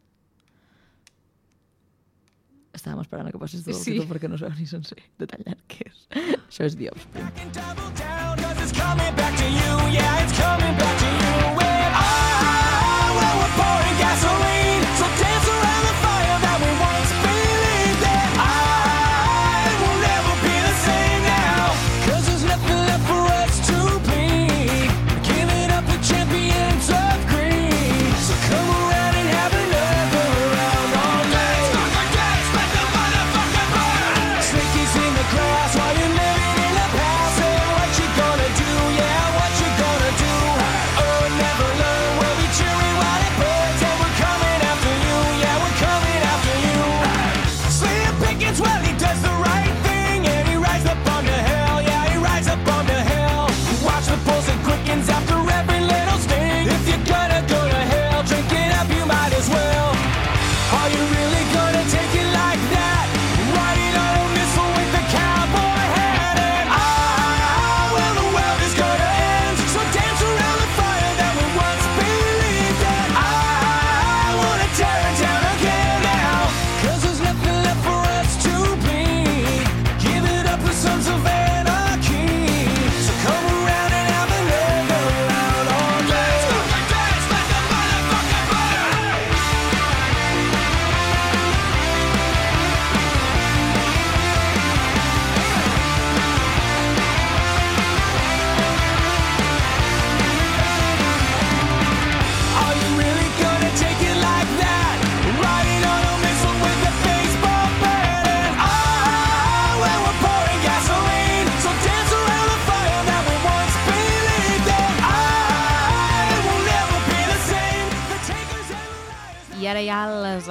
Estàvem 2.77 3.01
esperant 3.01 3.33
que 3.33 3.41
passis 3.41 3.65
tot 3.65 3.81
sí. 3.81 3.97
perquè 4.05 4.29
no 4.29 4.37
sabeu 4.37 4.61
ni 4.61 4.69
sencer 4.69 4.99
detallant 5.17 5.65
què 5.73 5.89
és. 5.89 6.05
Això 6.37 6.69
és 6.69 6.77
The 6.77 6.93
Offspring. 6.93 7.33
Back 7.33 7.57
down, 7.57 8.45
it's 8.61 8.77
coming 8.77 9.17
back 9.17 9.41
to 9.41 9.49
you, 9.57 9.73
yeah, 9.97 10.21
it's 10.21 10.37
coming 10.37 10.77
back 10.77 11.01
to 11.01 11.09
you. 11.15 11.20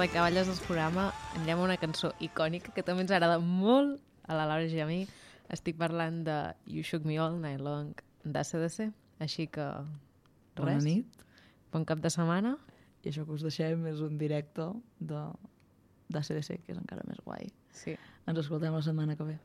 Isaac 0.01 0.15
Cavalles 0.15 0.47
del 0.47 0.57
programa 0.65 1.03
anirem 1.35 1.59
a 1.59 1.65
una 1.67 1.75
cançó 1.77 2.09
icònica 2.25 2.71
que 2.73 2.81
també 2.81 3.03
ens 3.03 3.11
agrada 3.13 3.35
molt 3.37 3.99
a 4.25 4.33
la 4.33 4.47
Laura 4.49 4.65
i 4.65 4.79
a 4.81 4.87
mi. 4.89 5.03
Estic 5.53 5.77
parlant 5.77 6.23
de 6.25 6.37
You 6.65 6.81
Shook 6.81 7.05
Me 7.05 7.19
All 7.21 7.37
Night 7.37 7.61
Long 7.61 7.91
d'ACDC, 8.25 8.87
així 9.21 9.45
que 9.45 9.67
res. 9.69 10.57
Bona 10.57 10.79
nit. 10.81 11.21
Bon 11.69 11.85
cap 11.85 12.01
de 12.01 12.09
setmana. 12.09 12.55
I 13.05 13.11
això 13.13 13.27
que 13.27 13.37
us 13.37 13.45
deixem 13.45 13.85
és 13.93 14.01
un 14.01 14.17
directe 14.17 14.71
de 14.97 15.21
d'ACDC, 16.09 16.65
que 16.65 16.73
és 16.73 16.81
encara 16.81 17.05
més 17.05 17.21
guai. 17.21 17.53
Sí. 17.69 17.93
Ens 18.25 18.41
escoltem 18.41 18.73
la 18.73 18.81
setmana 18.81 19.13
que 19.19 19.29
ve. 19.29 19.37